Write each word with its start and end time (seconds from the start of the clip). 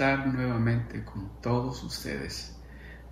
nuevamente 0.00 1.04
con 1.04 1.40
todos 1.42 1.82
ustedes, 1.84 2.58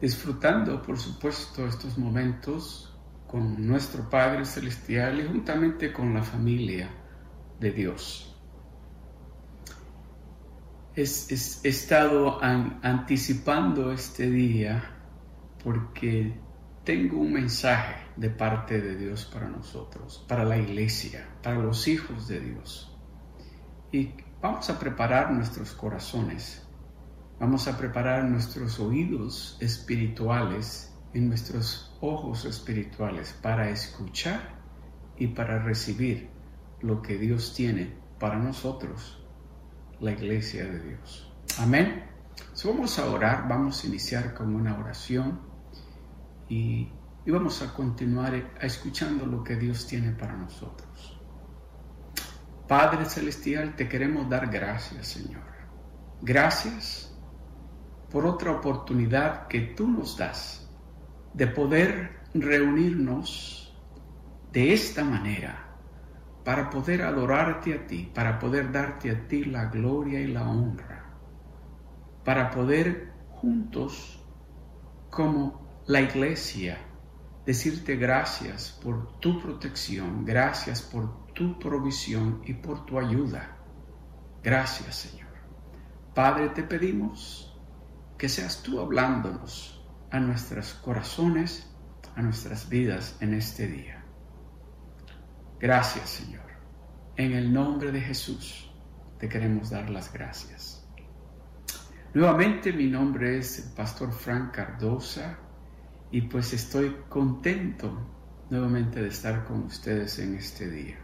disfrutando, 0.01 0.81
por 0.83 0.99
supuesto, 0.99 1.67
estos 1.67 1.99
momentos 1.99 2.97
con 3.27 3.67
nuestro 3.67 4.09
Padre 4.09 4.47
Celestial 4.47 5.21
y 5.21 5.27
juntamente 5.27 5.93
con 5.93 6.15
la 6.15 6.23
familia 6.23 6.89
de 7.61 7.71
Dios. 7.73 8.25
he 10.95 11.03
estado 11.03 12.43
anticipando 12.43 13.93
este 13.93 14.29
día 14.31 14.83
porque 15.63 16.41
tengo 16.85 17.19
un 17.19 17.35
mensaje 17.35 17.97
de 18.17 18.31
parte 18.31 18.81
de 18.81 18.97
Dios 18.97 19.27
para 19.27 19.49
nosotros, 19.49 20.25
para 20.27 20.45
la 20.45 20.57
iglesia, 20.57 21.29
para 21.43 21.59
los 21.59 21.87
hijos 21.87 22.27
de 22.29 22.41
Dios. 22.41 22.97
Y 23.93 24.15
vamos 24.41 24.69
a 24.71 24.79
preparar 24.79 25.31
nuestros 25.33 25.73
corazones, 25.73 26.68
vamos 27.41 27.69
a 27.69 27.77
preparar 27.79 28.25
nuestros 28.25 28.79
oídos 28.81 29.57
espirituales 29.61 30.93
y 31.15 31.21
nuestros 31.21 31.97
ojos 32.01 32.45
espirituales 32.45 33.37
para 33.43 33.71
escuchar 33.71 34.59
y 35.17 35.29
para 35.29 35.59
recibir 35.59 36.31
lo 36.81 37.03
que 37.03 37.19
Dios 37.19 37.55
tiene 37.55 37.93
para 38.19 38.39
nosotros, 38.39 39.23
la 40.01 40.13
iglesia 40.13 40.65
de 40.65 40.81
Dios. 40.81 41.33
Amén. 41.59 42.05
vamos 42.65 42.99
a 42.99 43.07
orar, 43.07 43.49
vamos 43.49 43.83
a 43.83 43.87
iniciar 43.87 44.35
con 44.35 44.55
una 44.55 44.79
oración 44.79 45.41
y 46.49 46.89
y 47.29 47.31
vamos 47.31 47.61
a 47.61 47.75
continuar 47.75 48.55
escuchando 48.59 49.27
lo 49.27 49.45
que 49.45 49.55
Dios 49.55 49.87
tiene 49.87 50.13
para 50.13 50.35
nosotros. 50.35 51.21
Padre 52.67 53.05
Celestial, 53.05 53.77
te 53.77 53.87
queremos 53.87 54.31
dar 54.31 54.47
gracias, 54.51 55.09
Señor. 55.09 55.43
Gracias 56.23 57.15
por 58.11 58.27
otra 58.27 58.53
oportunidad 58.53 59.47
que 59.49 59.61
tú 59.61 59.89
nos 59.89 60.17
das 60.17 60.69
de 61.35 61.47
poder 61.47 62.21
reunirnos 62.35 63.77
de 64.53 64.73
esta 64.73 65.05
manera 65.05 65.69
para 66.45 66.71
poder 66.71 67.03
adorarte 67.03 67.75
a 67.75 67.87
ti, 67.87 68.11
para 68.15 68.39
poder 68.39 68.73
darte 68.73 69.11
a 69.11 69.29
ti 69.29 69.45
la 69.45 69.67
gloria 69.67 70.21
y 70.21 70.29
la 70.29 70.49
honra, 70.49 71.05
para 72.25 72.51
poder 72.51 73.13
juntos 73.31 74.25
como 75.11 75.83
la 75.87 76.01
iglesia 76.01 76.79
decirte 77.45 77.97
gracias 77.97 78.79
por 78.83 79.19
tu 79.21 79.41
protección, 79.41 80.25
gracias 80.25 80.83
por 80.83 81.33
tu 81.33 81.59
provisión 81.59 82.43
y 82.45 82.55
por 82.55 82.85
tu 82.85 82.99
ayuda. 82.99 83.57
Gracias, 84.43 84.97
Señor. 84.97 85.29
Padre, 86.15 86.51
te 86.51 86.63
pedimos 86.63 87.48
que 88.19 88.29
seas 88.29 88.63
tú 88.63 88.81
hablándonos 88.81 89.81
a 90.11 90.19
nuestros 90.19 90.75
corazones, 90.75 91.73
a 92.17 92.23
nuestras 92.23 92.69
vidas 92.69 93.17
en 93.21 93.35
este 93.35 93.69
día. 93.69 94.05
Gracias, 95.61 96.11
Señor. 96.11 96.49
En 97.17 97.33
el 97.33 97.53
nombre 97.53 97.93
de 97.93 98.01
Jesús 98.01 98.71
te 99.19 99.29
queremos 99.29 99.71
dar 99.71 99.89
las 99.89 100.13
gracias. 100.13 100.87
Nuevamente 102.15 102.73
mi 102.73 102.87
nombre 102.87 103.39
es 103.39 103.59
el 103.59 103.75
Pastor 103.75 104.13
Frank 104.13 104.53
Cardosa 104.53 105.39
y 106.11 106.23
pues 106.23 106.53
estoy 106.53 106.97
contento 107.09 108.47
nuevamente 108.51 109.03
de 109.03 109.09
estar 109.09 109.45
con 109.45 109.65
ustedes 109.65 110.19
en 110.19 110.37
este 110.37 110.71
día, 110.71 110.99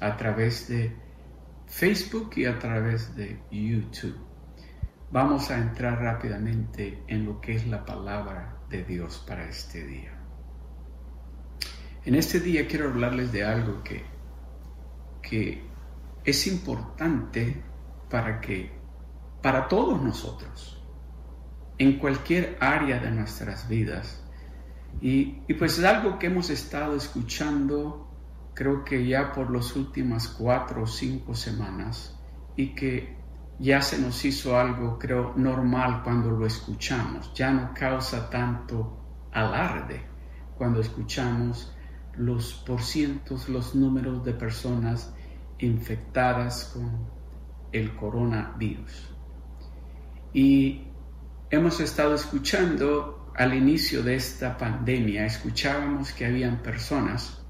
a 0.00 0.16
través 0.16 0.68
de 0.68 0.96
Facebook 1.66 2.30
y 2.36 2.46
a 2.46 2.58
través 2.58 3.14
de 3.14 3.42
YouTube. 3.50 4.27
Vamos 5.10 5.50
a 5.50 5.58
entrar 5.58 6.00
rápidamente 6.00 7.02
en 7.06 7.24
lo 7.24 7.40
que 7.40 7.54
es 7.56 7.66
la 7.66 7.84
palabra 7.84 8.58
de 8.68 8.84
Dios 8.84 9.24
para 9.26 9.48
este 9.48 9.86
día. 9.86 10.12
En 12.04 12.14
este 12.14 12.40
día 12.40 12.66
quiero 12.66 12.88
hablarles 12.88 13.32
de 13.32 13.44
algo 13.44 13.82
que, 13.82 14.04
que 15.22 15.62
es 16.24 16.46
importante 16.46 17.62
para 18.10 18.40
que 18.40 18.70
para 19.42 19.68
todos 19.68 20.02
nosotros, 20.02 20.82
en 21.78 21.98
cualquier 21.98 22.56
área 22.60 22.98
de 22.98 23.10
nuestras 23.10 23.68
vidas, 23.68 24.22
y, 25.00 25.54
pues 25.54 25.78
es 25.78 25.84
algo 25.84 26.18
que 26.18 26.26
hemos 26.26 26.50
estado 26.50 26.96
escuchando 26.96 28.04
creo 28.54 28.84
que 28.84 29.06
ya 29.06 29.32
por 29.32 29.54
las 29.54 29.76
últimas 29.76 30.26
cuatro 30.26 30.82
o 30.82 30.86
cinco 30.86 31.36
semanas 31.36 32.18
y 32.56 32.74
que 32.74 33.16
ya 33.58 33.82
se 33.82 33.98
nos 33.98 34.24
hizo 34.24 34.58
algo, 34.58 34.98
creo, 34.98 35.34
normal 35.36 36.02
cuando 36.04 36.30
lo 36.30 36.46
escuchamos. 36.46 37.32
Ya 37.34 37.50
no 37.50 37.72
causa 37.74 38.30
tanto 38.30 38.98
alarde 39.32 40.02
cuando 40.56 40.80
escuchamos 40.80 41.74
los 42.16 42.54
porcientos, 42.66 43.48
los 43.48 43.74
números 43.74 44.24
de 44.24 44.32
personas 44.32 45.14
infectadas 45.58 46.72
con 46.72 47.08
el 47.72 47.94
coronavirus. 47.96 49.14
Y 50.32 50.88
hemos 51.50 51.80
estado 51.80 52.14
escuchando 52.14 53.32
al 53.36 53.54
inicio 53.54 54.02
de 54.02 54.16
esta 54.16 54.58
pandemia 54.58 55.24
escuchábamos 55.24 56.12
que 56.12 56.26
habían 56.26 56.60
personas 56.60 57.40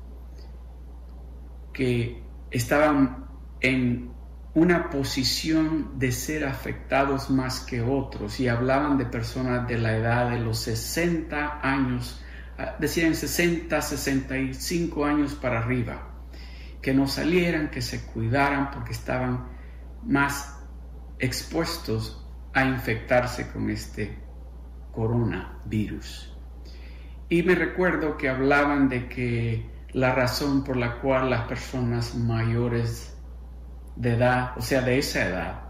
que 1.73 2.23
estaban 2.51 3.27
en 3.61 4.13
una 4.59 4.91
posición 4.91 6.01
de 6.01 6.11
ser 6.11 6.45
afectados 6.45 7.31
más 7.31 7.61
que 7.61 7.81
otros 7.81 8.41
y 8.41 8.49
hablaban 8.49 8.99
de 8.99 9.07
personas 9.07 9.69
de 9.69 9.79
la 9.79 9.97
edad 9.97 10.31
de 10.31 10.41
los 10.41 10.59
60 10.59 11.61
años, 11.63 12.21
ah, 12.59 12.75
decían 12.81 13.15
60, 13.15 13.81
65 13.81 15.05
años 15.05 15.35
para 15.35 15.61
arriba, 15.61 16.11
que 16.83 16.93
no 16.93 17.07
salieran, 17.07 17.71
que 17.71 17.81
se 17.81 18.05
cuidaran 18.07 18.73
porque 18.73 18.93
estaban 18.93 19.47
más 20.05 20.59
expuestos 21.21 22.27
a 22.53 22.65
infectarse 22.65 23.53
con 23.53 23.71
este 23.71 24.19
coronavirus. 24.91 26.37
Y 27.29 27.45
me 27.45 27.55
recuerdo 27.55 28.17
que 28.17 28.29
hablaban 28.29 28.89
de 28.89 29.09
que 29.09 29.71
la 29.93 30.15
razón 30.17 30.65
por 30.65 30.77
la 30.77 31.01
cual 31.01 31.31
las 31.31 31.43
personas 31.43 32.17
mayores 32.17 33.18
de 33.99 34.15
edad, 34.15 34.57
o 34.57 34.63
sea, 34.63 34.81
de 34.81 34.99
esa 34.99 35.27
edad, 35.27 35.63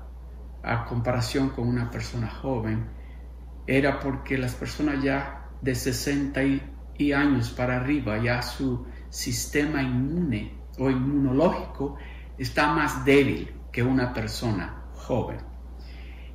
a 0.62 0.84
comparación 0.84 1.48
con 1.48 1.66
una 1.66 1.90
persona 1.90 2.28
joven, 2.28 2.86
era 3.66 3.98
porque 4.00 4.36
las 4.36 4.54
personas 4.54 5.02
ya 5.02 5.48
de 5.62 5.74
60 5.74 6.40
y, 6.98 7.12
años 7.12 7.50
para 7.50 7.76
arriba, 7.76 8.18
ya 8.22 8.42
su 8.42 8.86
sistema 9.08 9.82
inmune 9.82 10.58
o 10.78 10.90
inmunológico 10.90 11.96
está 12.36 12.72
más 12.72 13.04
débil 13.04 13.54
que 13.72 13.82
una 13.82 14.12
persona 14.12 14.82
joven 14.94 15.38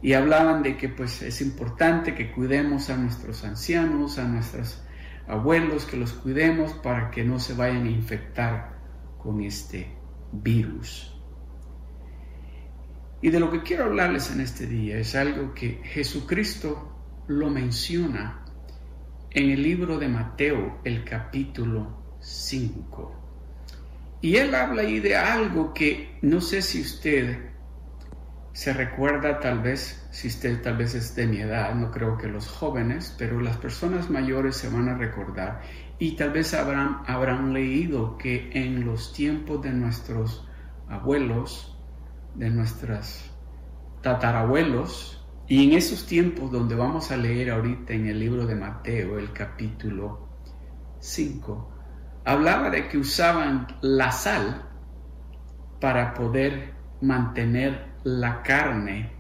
y 0.01 0.13
hablaban 0.13 0.63
de 0.63 0.75
que 0.77 0.89
pues 0.89 1.21
es 1.21 1.41
importante 1.41 2.15
que 2.15 2.31
cuidemos 2.31 2.89
a 2.89 2.97
nuestros 2.97 3.43
ancianos, 3.45 4.17
a 4.17 4.25
nuestros 4.25 4.83
abuelos, 5.27 5.85
que 5.85 5.95
los 5.95 6.11
cuidemos 6.11 6.73
para 6.73 7.11
que 7.11 7.23
no 7.23 7.39
se 7.39 7.53
vayan 7.53 7.85
a 7.85 7.89
infectar 7.89 8.79
con 9.17 9.41
este 9.41 9.95
virus. 10.31 11.12
Y 13.23 13.29
de 13.29 13.39
lo 13.39 13.49
que 13.49 13.63
quiero 13.63 13.85
hablarles 13.85 14.31
en 14.31 14.41
este 14.41 14.67
día 14.67 14.97
es 14.97 15.15
algo 15.15 15.53
que 15.53 15.79
Jesucristo 15.81 17.23
lo 17.27 17.49
menciona 17.49 18.43
en 19.31 19.49
el 19.49 19.63
libro 19.63 19.97
de 19.97 20.09
Mateo, 20.09 20.81
el 20.83 21.05
capítulo 21.05 22.17
5. 22.19 24.17
Y 24.19 24.35
él 24.35 24.53
habla 24.53 24.81
ahí 24.81 24.99
de 24.99 25.15
algo 25.15 25.73
que 25.73 26.17
no 26.21 26.41
sé 26.41 26.61
si 26.61 26.81
usted 26.81 27.51
se 28.51 28.73
recuerda 28.73 29.39
tal 29.39 29.61
vez, 29.61 30.05
si 30.11 30.27
usted 30.27 30.61
tal 30.61 30.75
vez 30.75 30.93
es 30.93 31.15
de 31.15 31.25
mi 31.25 31.37
edad, 31.37 31.73
no 31.75 31.91
creo 31.91 32.17
que 32.17 32.27
los 32.27 32.49
jóvenes, 32.49 33.15
pero 33.17 33.39
las 33.39 33.55
personas 33.55 34.09
mayores 34.09 34.57
se 34.57 34.67
van 34.67 34.89
a 34.89 34.97
recordar 34.97 35.61
y 35.97 36.17
tal 36.17 36.31
vez 36.31 36.53
habrán, 36.53 37.03
habrán 37.07 37.53
leído 37.53 38.17
que 38.17 38.49
en 38.51 38.83
los 38.83 39.13
tiempos 39.13 39.61
de 39.61 39.71
nuestros 39.71 40.45
abuelos, 40.89 41.72
de 42.35 42.49
nuestros 42.49 43.31
tatarabuelos, 44.01 45.25
y 45.47 45.67
en 45.67 45.77
esos 45.77 46.05
tiempos 46.05 46.51
donde 46.51 46.75
vamos 46.75 47.11
a 47.11 47.17
leer 47.17 47.51
ahorita 47.51 47.93
en 47.93 48.07
el 48.07 48.19
libro 48.19 48.45
de 48.45 48.55
Mateo, 48.55 49.19
el 49.19 49.33
capítulo 49.33 50.29
5, 50.99 51.71
hablaba 52.25 52.69
de 52.69 52.87
que 52.87 52.97
usaban 52.97 53.67
la 53.81 54.11
sal 54.11 54.69
para 55.79 56.13
poder 56.13 56.73
mantener 57.01 57.93
la 58.03 58.41
carne 58.41 59.11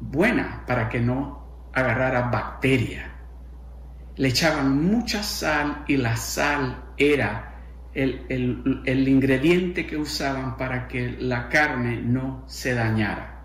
buena 0.00 0.64
para 0.66 0.88
que 0.88 1.00
no 1.00 1.70
agarrara 1.72 2.30
bacteria. 2.30 3.14
Le 4.16 4.28
echaban 4.28 4.84
mucha 4.84 5.22
sal 5.22 5.84
y 5.86 5.96
la 5.96 6.16
sal 6.16 6.92
era 6.96 7.51
el, 7.94 8.82
el, 8.86 9.08
ingrediente 9.08 9.86
que 9.86 9.96
usaban 9.96 10.56
para 10.56 10.88
que 10.88 11.10
la 11.18 11.48
carne 11.48 12.00
no 12.00 12.44
se 12.46 12.74
dañara. 12.74 13.44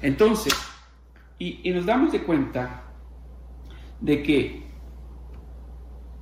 Entonces, 0.00 0.54
y, 1.38 1.70
nos 1.72 1.84
damos 1.84 2.12
de 2.12 2.22
cuenta 2.22 2.84
de 4.00 4.22
que 4.22 4.66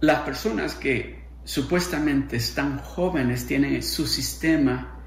las 0.00 0.20
personas 0.20 0.74
que 0.74 1.24
supuestamente 1.44 2.36
están 2.36 2.78
jóvenes 2.78 3.46
tienen 3.46 3.82
su 3.82 4.06
sistema 4.06 4.98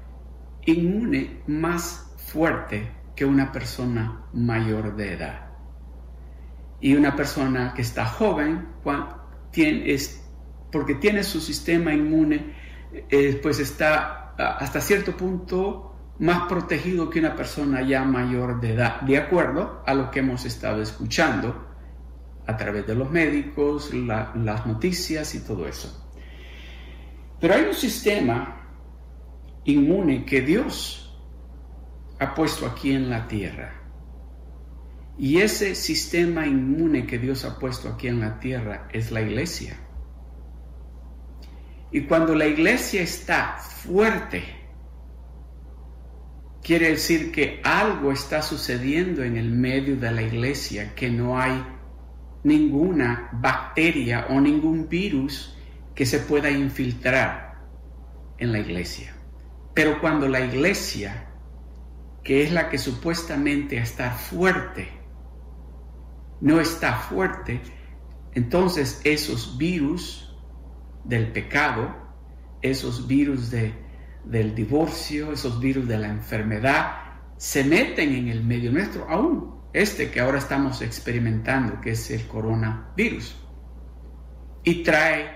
inmune 0.66 1.42
más 1.46 2.14
fuerte 2.16 2.90
que 3.14 3.24
una 3.24 3.52
persona 3.52 4.24
mayor 4.32 4.96
de 4.96 5.12
edad. 5.12 5.50
Y 6.80 6.94
una 6.94 7.14
persona 7.14 7.72
que 7.74 7.82
está 7.82 8.06
joven, 8.06 8.68
tiene, 9.50 9.94
porque 10.74 10.96
tiene 10.96 11.22
su 11.22 11.40
sistema 11.40 11.94
inmune, 11.94 12.52
eh, 13.08 13.38
pues 13.40 13.60
está 13.60 14.34
hasta 14.36 14.80
cierto 14.80 15.16
punto 15.16 15.94
más 16.18 16.48
protegido 16.48 17.08
que 17.08 17.20
una 17.20 17.36
persona 17.36 17.80
ya 17.82 18.02
mayor 18.02 18.60
de 18.60 18.72
edad, 18.72 19.00
de 19.02 19.16
acuerdo 19.16 19.84
a 19.86 19.94
lo 19.94 20.10
que 20.10 20.18
hemos 20.18 20.44
estado 20.44 20.82
escuchando 20.82 21.64
a 22.44 22.56
través 22.56 22.88
de 22.88 22.96
los 22.96 23.08
médicos, 23.08 23.94
las 23.94 24.66
noticias 24.66 25.36
y 25.36 25.44
todo 25.44 25.68
eso. 25.68 26.10
Pero 27.40 27.54
hay 27.54 27.62
un 27.66 27.74
sistema 27.74 28.68
inmune 29.62 30.24
que 30.24 30.40
Dios 30.40 31.16
ha 32.18 32.34
puesto 32.34 32.66
aquí 32.66 32.90
en 32.90 33.10
la 33.10 33.28
tierra. 33.28 33.80
Y 35.16 35.38
ese 35.38 35.76
sistema 35.76 36.48
inmune 36.48 37.06
que 37.06 37.20
Dios 37.20 37.44
ha 37.44 37.60
puesto 37.60 37.88
aquí 37.88 38.08
en 38.08 38.18
la 38.18 38.40
tierra 38.40 38.88
es 38.92 39.12
la 39.12 39.22
iglesia. 39.22 39.78
Y 41.94 42.00
cuando 42.06 42.34
la 42.34 42.46
iglesia 42.46 43.02
está 43.02 43.56
fuerte, 43.56 44.42
quiere 46.60 46.88
decir 46.88 47.30
que 47.30 47.60
algo 47.62 48.10
está 48.10 48.42
sucediendo 48.42 49.22
en 49.22 49.36
el 49.36 49.52
medio 49.52 49.96
de 49.96 50.10
la 50.10 50.22
iglesia, 50.22 50.92
que 50.96 51.08
no 51.08 51.38
hay 51.38 51.64
ninguna 52.42 53.28
bacteria 53.34 54.26
o 54.30 54.40
ningún 54.40 54.88
virus 54.88 55.56
que 55.94 56.04
se 56.04 56.18
pueda 56.18 56.50
infiltrar 56.50 57.62
en 58.38 58.50
la 58.50 58.58
iglesia. 58.58 59.14
Pero 59.72 60.00
cuando 60.00 60.26
la 60.26 60.40
iglesia, 60.40 61.28
que 62.24 62.42
es 62.42 62.50
la 62.50 62.70
que 62.70 62.78
supuestamente 62.78 63.78
está 63.78 64.10
fuerte, 64.10 64.88
no 66.40 66.60
está 66.60 66.96
fuerte, 66.96 67.60
entonces 68.32 69.00
esos 69.04 69.56
virus 69.56 70.33
del 71.04 71.32
pecado, 71.32 71.94
esos 72.62 73.06
virus 73.06 73.50
de 73.50 73.84
del 74.24 74.54
divorcio, 74.54 75.32
esos 75.32 75.60
virus 75.60 75.86
de 75.86 75.98
la 75.98 76.08
enfermedad, 76.08 76.96
se 77.36 77.62
meten 77.64 78.14
en 78.14 78.28
el 78.28 78.42
medio 78.42 78.72
nuestro, 78.72 79.08
aún 79.08 79.54
este 79.72 80.10
que 80.10 80.20
ahora 80.20 80.38
estamos 80.38 80.80
experimentando, 80.82 81.80
que 81.80 81.90
es 81.90 82.10
el 82.10 82.26
coronavirus. 82.26 83.36
Y 84.62 84.82
trae 84.82 85.30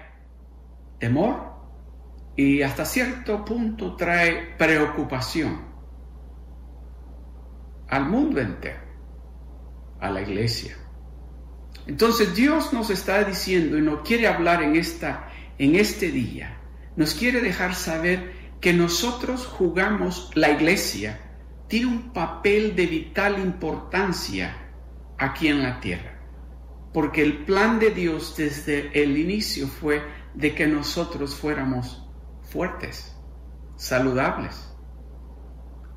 temor 0.99 1.49
y 2.37 2.63
hasta 2.63 2.85
cierto 2.85 3.45
punto 3.45 3.97
trae 3.97 4.55
preocupación 4.57 5.67
al 7.89 8.07
mundo 8.07 8.41
entero, 8.41 8.81
a 10.01 10.09
la 10.11 10.23
iglesia. 10.23 10.77
Entonces 11.87 12.35
Dios 12.35 12.73
nos 12.73 12.91
está 12.91 13.25
diciendo 13.25 13.77
y 13.77 13.83
nos 13.83 14.03
quiere 14.03 14.29
hablar 14.29 14.63
en, 14.63 14.77
esta, 14.77 15.28
en 15.59 15.75
este 15.75 16.11
día, 16.11 16.57
nos 16.97 17.15
quiere 17.15 17.41
dejar 17.41 17.75
saber 17.75 18.33
que 18.61 18.73
nosotros 18.73 19.47
jugamos, 19.47 20.31
la 20.35 20.51
iglesia, 20.51 21.21
tiene 21.69 21.87
un 21.87 22.13
papel 22.13 22.75
de 22.75 22.87
vital 22.87 23.39
importancia 23.39 24.57
aquí 25.19 25.49
en 25.49 25.63
la 25.63 25.81
tierra. 25.81 26.19
Porque 26.93 27.23
el 27.23 27.45
plan 27.45 27.79
de 27.79 27.91
Dios 27.91 28.35
desde 28.37 28.91
el 29.01 29.19
inicio 29.19 29.69
fue 29.69 30.03
de 30.35 30.55
que 30.55 30.67
nosotros 30.67 31.35
fuéramos 31.35 32.09
fuertes, 32.43 33.15
saludables. 33.77 34.75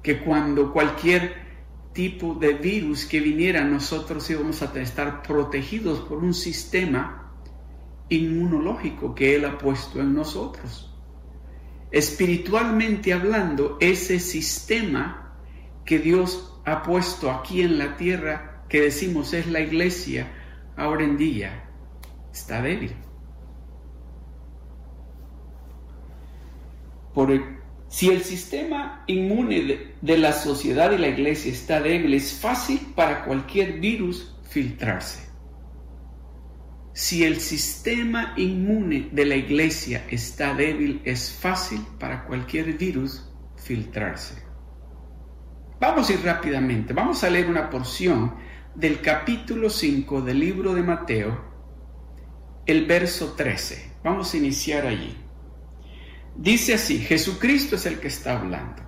Que 0.04 0.20
cuando 0.20 0.74
cualquier 0.74 1.34
tipo 1.94 2.36
de 2.36 2.54
virus 2.54 3.06
que 3.06 3.20
viniera, 3.20 3.64
nosotros 3.64 4.30
íbamos 4.30 4.62
a 4.62 4.74
estar 4.80 5.22
protegidos 5.22 6.00
por 6.02 6.20
un 6.20 6.34
sistema 6.34 7.21
inmunológico 8.12 9.16
que 9.16 9.36
Él 9.36 9.46
ha 9.46 9.58
puesto 9.58 10.00
en 10.00 10.14
nosotros 10.14 10.92
espiritualmente 11.92 13.14
hablando, 13.14 13.78
ese 13.82 14.20
sistema 14.20 15.36
que 15.86 16.00
Dios 16.00 16.60
ha 16.66 16.84
puesto 16.84 17.30
aquí 17.30 17.62
en 17.62 17.78
la 17.78 17.98
tierra, 17.98 18.64
que 18.70 18.82
decimos 18.82 19.34
es 19.34 19.48
la 19.48 19.60
iglesia, 19.60 20.32
ahora 20.78 21.04
en 21.04 21.18
día, 21.18 21.66
está 22.32 22.62
débil. 22.62 22.96
Por 27.14 27.30
si 27.90 28.10
el 28.10 28.22
sistema 28.22 29.04
inmune 29.08 29.62
de, 29.64 29.96
de 30.02 30.18
la 30.18 30.32
sociedad 30.32 30.92
y 30.94 30.98
la 30.98 31.10
iglesia 31.10 31.52
está 31.52 31.82
débil, 31.82 32.14
es 32.14 32.40
fácil 32.40 32.80
para 32.96 33.26
cualquier 33.26 33.82
virus 33.82 34.34
filtrarse. 34.50 35.31
Si 36.94 37.24
el 37.24 37.40
sistema 37.40 38.34
inmune 38.36 39.10
de 39.14 39.26
la 39.26 39.36
iglesia 39.36 40.06
está 40.10 40.54
débil, 40.54 41.02
es 41.06 41.32
fácil 41.32 41.82
para 41.98 42.26
cualquier 42.26 42.78
virus 42.78 43.32
filtrarse. 43.56 44.44
Vamos 45.80 46.10
a 46.10 46.14
ir 46.14 46.24
rápidamente, 46.24 46.94
vamos 46.94 47.24
a 47.24 47.30
leer 47.30 47.50
una 47.50 47.70
porción 47.70 48.36
del 48.76 49.02
capítulo 49.02 49.70
5 49.70 50.22
del 50.22 50.40
libro 50.40 50.74
de 50.74 50.84
Mateo, 50.84 51.42
el 52.66 52.86
verso 52.86 53.34
13. 53.34 53.94
Vamos 54.04 54.34
a 54.34 54.38
iniciar 54.38 54.86
allí. 54.86 55.18
Dice 56.36 56.74
así, 56.74 57.00
Jesucristo 57.00 57.76
es 57.76 57.86
el 57.86 58.00
que 58.00 58.10
está 58.10 58.38
hablando. 58.38 58.84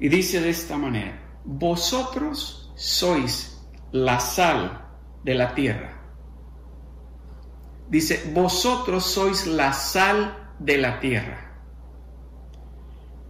Y 0.00 0.08
dice 0.08 0.40
de 0.40 0.50
esta 0.50 0.76
manera, 0.76 1.40
vosotros 1.44 2.72
sois 2.76 3.62
la 3.92 4.18
sal 4.18 4.88
de 5.22 5.34
la 5.34 5.54
tierra. 5.54 5.99
Dice, 7.90 8.30
vosotros 8.32 9.04
sois 9.04 9.48
la 9.48 9.72
sal 9.72 10.54
de 10.60 10.78
la 10.78 11.00
tierra. 11.00 11.50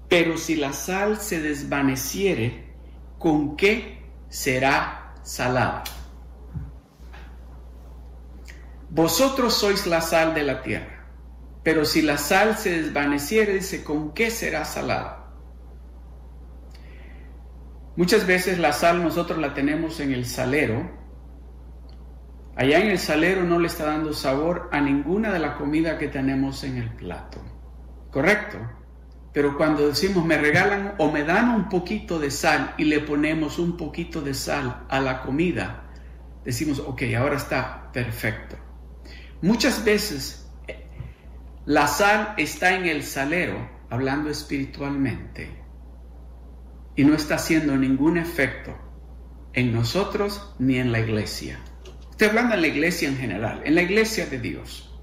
Pero 0.07 0.37
si 0.37 0.55
la 0.55 0.75
sal 0.75 1.19
se 1.19 1.41
desvaneciere, 1.41 2.75
¿con 3.19 3.57
qué 3.57 4.05
será 4.29 5.15
salada? 5.23 5.83
Vosotros 8.91 9.55
sois 9.55 9.87
la 9.87 10.03
sal 10.03 10.35
de 10.35 10.43
la 10.43 10.61
tierra. 10.61 11.07
Pero 11.63 11.87
si 11.87 12.03
la 12.03 12.19
sal 12.19 12.59
se 12.59 12.83
desvaneciere, 12.83 13.55
dice, 13.55 13.83
¿con 13.83 14.13
qué 14.13 14.31
será 14.31 14.67
salada? 14.67 15.33
Muchas 17.97 18.27
veces 18.27 18.59
la 18.59 18.75
sal 18.75 19.03
nosotros 19.03 19.39
la 19.39 19.55
tenemos 19.55 20.01
en 20.01 20.13
el 20.13 20.27
salero 20.27 21.00
Allá 22.61 22.79
en 22.79 22.91
el 22.91 22.99
salero 22.99 23.43
no 23.43 23.59
le 23.59 23.69
está 23.69 23.87
dando 23.87 24.13
sabor 24.13 24.69
a 24.71 24.83
ninguna 24.83 25.33
de 25.33 25.39
la 25.39 25.57
comida 25.57 25.97
que 25.97 26.09
tenemos 26.09 26.63
en 26.63 26.77
el 26.77 26.91
plato. 26.91 27.41
¿Correcto? 28.11 28.59
Pero 29.33 29.57
cuando 29.57 29.89
decimos 29.89 30.27
me 30.27 30.37
regalan 30.37 30.95
o 30.99 31.11
me 31.11 31.25
dan 31.25 31.55
un 31.55 31.71
poquito 31.71 32.19
de 32.19 32.31
sal 32.31 32.75
y 32.77 32.85
le 32.85 33.01
ponemos 33.01 33.59
un 33.59 33.79
poquito 33.79 34.21
de 34.21 34.35
sal 34.35 34.85
a 34.91 35.01
la 35.01 35.23
comida, 35.23 35.85
decimos, 36.45 36.81
ok, 36.81 37.05
ahora 37.17 37.37
está 37.37 37.91
perfecto. 37.95 38.57
Muchas 39.41 39.83
veces 39.83 40.47
eh, 40.69 40.85
la 41.65 41.87
sal 41.87 42.35
está 42.37 42.75
en 42.77 42.85
el 42.85 43.05
salero, 43.05 43.71
hablando 43.89 44.29
espiritualmente, 44.29 45.49
y 46.95 47.05
no 47.05 47.15
está 47.15 47.37
haciendo 47.37 47.75
ningún 47.79 48.19
efecto 48.19 48.77
en 49.55 49.73
nosotros 49.73 50.55
ni 50.59 50.77
en 50.77 50.93
la 50.93 51.01
iglesia. 51.01 51.59
Estoy 52.21 52.37
hablando 52.37 52.55
en 52.55 52.61
la 52.61 52.67
iglesia 52.67 53.09
en 53.09 53.17
general, 53.17 53.63
en 53.65 53.75
la 53.75 53.81
iglesia 53.81 54.27
de 54.27 54.39
Dios. 54.39 54.95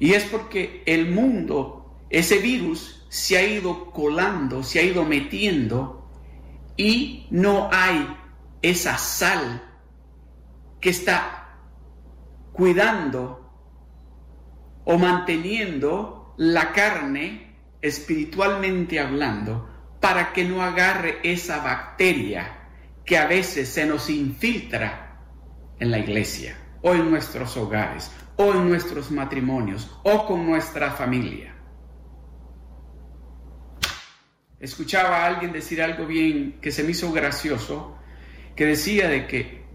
Y 0.00 0.14
es 0.14 0.24
porque 0.24 0.82
el 0.86 1.08
mundo, 1.08 2.00
ese 2.10 2.38
virus, 2.38 3.06
se 3.10 3.36
ha 3.36 3.46
ido 3.46 3.92
colando, 3.92 4.64
se 4.64 4.80
ha 4.80 4.82
ido 4.82 5.04
metiendo 5.04 6.10
y 6.76 7.28
no 7.30 7.70
hay 7.72 8.12
esa 8.60 8.98
sal 8.98 9.62
que 10.80 10.90
está 10.90 11.60
cuidando 12.52 13.48
o 14.84 14.98
manteniendo 14.98 16.34
la 16.38 16.72
carne 16.72 17.54
espiritualmente 17.82 18.98
hablando 18.98 19.68
para 20.00 20.32
que 20.32 20.44
no 20.44 20.60
agarre 20.60 21.20
esa 21.22 21.62
bacteria 21.62 22.66
que 23.04 23.16
a 23.16 23.28
veces 23.28 23.68
se 23.68 23.86
nos 23.86 24.10
infiltra 24.10 25.05
en 25.78 25.90
la 25.90 25.98
iglesia, 25.98 26.56
o 26.82 26.94
en 26.94 27.10
nuestros 27.10 27.56
hogares, 27.56 28.10
o 28.36 28.52
en 28.52 28.68
nuestros 28.68 29.10
matrimonios, 29.10 29.90
o 30.02 30.26
con 30.26 30.46
nuestra 30.46 30.90
familia. 30.92 31.54
Escuchaba 34.58 35.18
a 35.18 35.26
alguien 35.26 35.52
decir 35.52 35.82
algo 35.82 36.06
bien 36.06 36.58
que 36.60 36.70
se 36.70 36.82
me 36.82 36.92
hizo 36.92 37.12
gracioso, 37.12 37.98
que 38.54 38.64
decía 38.64 39.08
de 39.08 39.26
que 39.26 39.66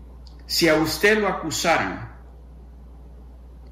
si 0.48 0.68
a 0.68 0.76
usted 0.76 1.20
lo 1.20 1.28
acusaran, 1.28 2.12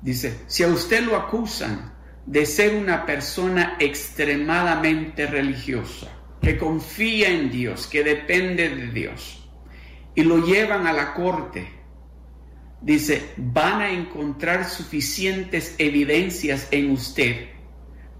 dice, 0.01 0.43
si 0.47 0.63
a 0.63 0.67
usted 0.67 1.03
lo 1.03 1.15
acusan 1.15 1.93
de 2.25 2.45
ser 2.45 2.75
una 2.75 3.05
persona 3.05 3.75
extremadamente 3.79 5.25
religiosa, 5.25 6.07
que 6.41 6.57
confía 6.57 7.29
en 7.29 7.49
Dios, 7.49 7.87
que 7.87 8.03
depende 8.03 8.69
de 8.69 8.87
Dios, 8.87 9.49
y 10.13 10.23
lo 10.23 10.45
llevan 10.45 10.85
a 10.85 10.93
la 10.93 11.13
corte, 11.13 11.78
dice, 12.81 13.33
van 13.37 13.81
a 13.81 13.91
encontrar 13.91 14.65
suficientes 14.65 15.75
evidencias 15.77 16.67
en 16.71 16.91
usted 16.91 17.49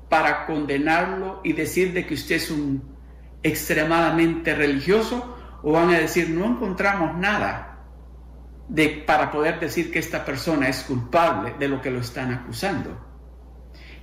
para 0.10 0.46
condenarlo 0.46 1.42
y 1.44 1.54
decir 1.54 1.94
de 1.94 2.06
que 2.06 2.16
usted 2.16 2.36
es 2.36 2.52
un 2.52 2.98
extremadamente 3.44 4.54
religioso 4.54 5.38
o 5.64 5.72
van 5.72 5.90
a 5.92 6.00
decir 6.00 6.30
no 6.30 6.46
encontramos 6.46 7.18
nada 7.18 7.86
de, 8.68 9.04
para 9.06 9.32
poder 9.32 9.60
decir 9.60 9.92
que 9.92 10.00
esta 10.00 10.26
persona 10.26 10.68
es 10.68 10.84
culpable 10.84 11.56
de 11.58 11.68
lo 11.68 11.82
que 11.82 11.92
lo 11.92 12.00
están 12.00 12.34
acusando. 12.34 13.06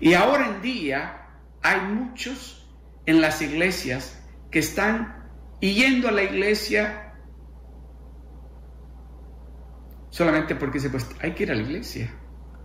Y 0.00 0.14
ahora 0.14 0.48
en 0.48 0.62
día 0.62 1.28
hay 1.62 1.80
muchos 1.80 2.68
en 3.06 3.20
las 3.20 3.40
iglesias 3.42 4.22
que 4.50 4.58
están 4.58 5.25
yendo 5.60 6.08
a 6.08 6.12
la 6.12 6.22
iglesia 6.22 7.05
solamente 10.16 10.54
porque 10.54 10.80
se 10.80 10.88
pues 10.88 11.06
hay 11.20 11.32
que 11.32 11.42
ir 11.42 11.52
a 11.52 11.54
la 11.54 11.61
iglesia, 11.61 12.11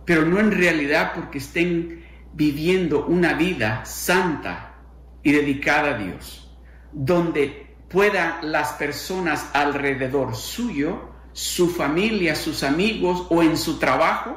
pero 0.06 0.24
no 0.24 0.40
en 0.40 0.50
realidad 0.50 1.12
porque 1.14 1.36
estén 1.36 2.02
viviendo 2.32 3.04
una 3.04 3.34
vida 3.34 3.84
santa 3.84 4.76
y 5.22 5.32
dedicada 5.32 5.96
a 5.96 5.98
Dios, 5.98 6.56
donde 6.92 7.76
puedan 7.90 8.50
las 8.50 8.72
personas 8.72 9.50
alrededor 9.52 10.34
suyo, 10.34 11.10
su 11.34 11.68
familia, 11.68 12.34
sus 12.36 12.62
amigos 12.62 13.26
o 13.28 13.42
en 13.42 13.58
su 13.58 13.78
trabajo 13.78 14.34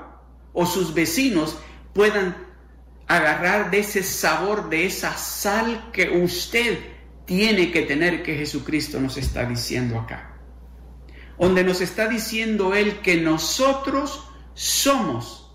o 0.52 0.66
sus 0.66 0.94
vecinos 0.94 1.58
puedan 1.94 2.36
agarrar 3.08 3.72
de 3.72 3.80
ese 3.80 4.04
sabor, 4.04 4.70
de 4.70 4.88
esa 4.88 5.16
sal 5.16 5.90
que 5.94 6.10
usted 6.22 6.80
tiene 7.24 7.72
que 7.72 7.84
tener 7.84 8.24
que 8.24 8.36
Jesucristo 8.36 9.00
nos 9.00 9.16
está 9.16 9.46
diciendo 9.46 9.98
acá. 9.98 10.35
Donde 11.38 11.64
nos 11.64 11.82
está 11.82 12.08
diciendo 12.08 12.74
Él 12.74 13.00
que 13.02 13.18
nosotros 13.18 14.28
somos 14.54 15.52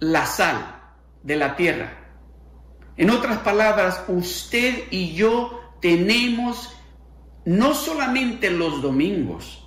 la 0.00 0.26
sal 0.26 0.80
de 1.22 1.36
la 1.36 1.56
tierra. 1.56 1.92
En 2.96 3.10
otras 3.10 3.38
palabras, 3.38 4.02
usted 4.08 4.84
y 4.90 5.14
yo 5.14 5.60
tenemos 5.80 6.74
no 7.44 7.74
solamente 7.74 8.50
los 8.50 8.82
domingos, 8.82 9.64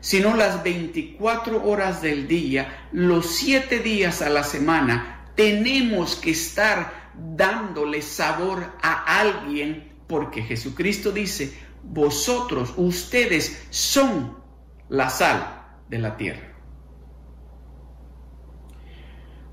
sino 0.00 0.36
las 0.36 0.62
24 0.62 1.64
horas 1.64 2.02
del 2.02 2.28
día, 2.28 2.88
los 2.92 3.26
7 3.26 3.78
días 3.78 4.22
a 4.22 4.28
la 4.28 4.44
semana, 4.44 5.30
tenemos 5.34 6.16
que 6.16 6.32
estar 6.32 7.12
dándole 7.14 8.02
sabor 8.02 8.72
a 8.82 9.20
alguien 9.20 9.94
porque 10.06 10.42
Jesucristo 10.42 11.12
dice, 11.12 11.56
vosotros, 11.82 12.74
ustedes 12.76 13.66
son 13.70 14.43
la 14.88 15.10
sal 15.10 15.64
de 15.88 15.98
la 15.98 16.16
tierra. 16.16 16.54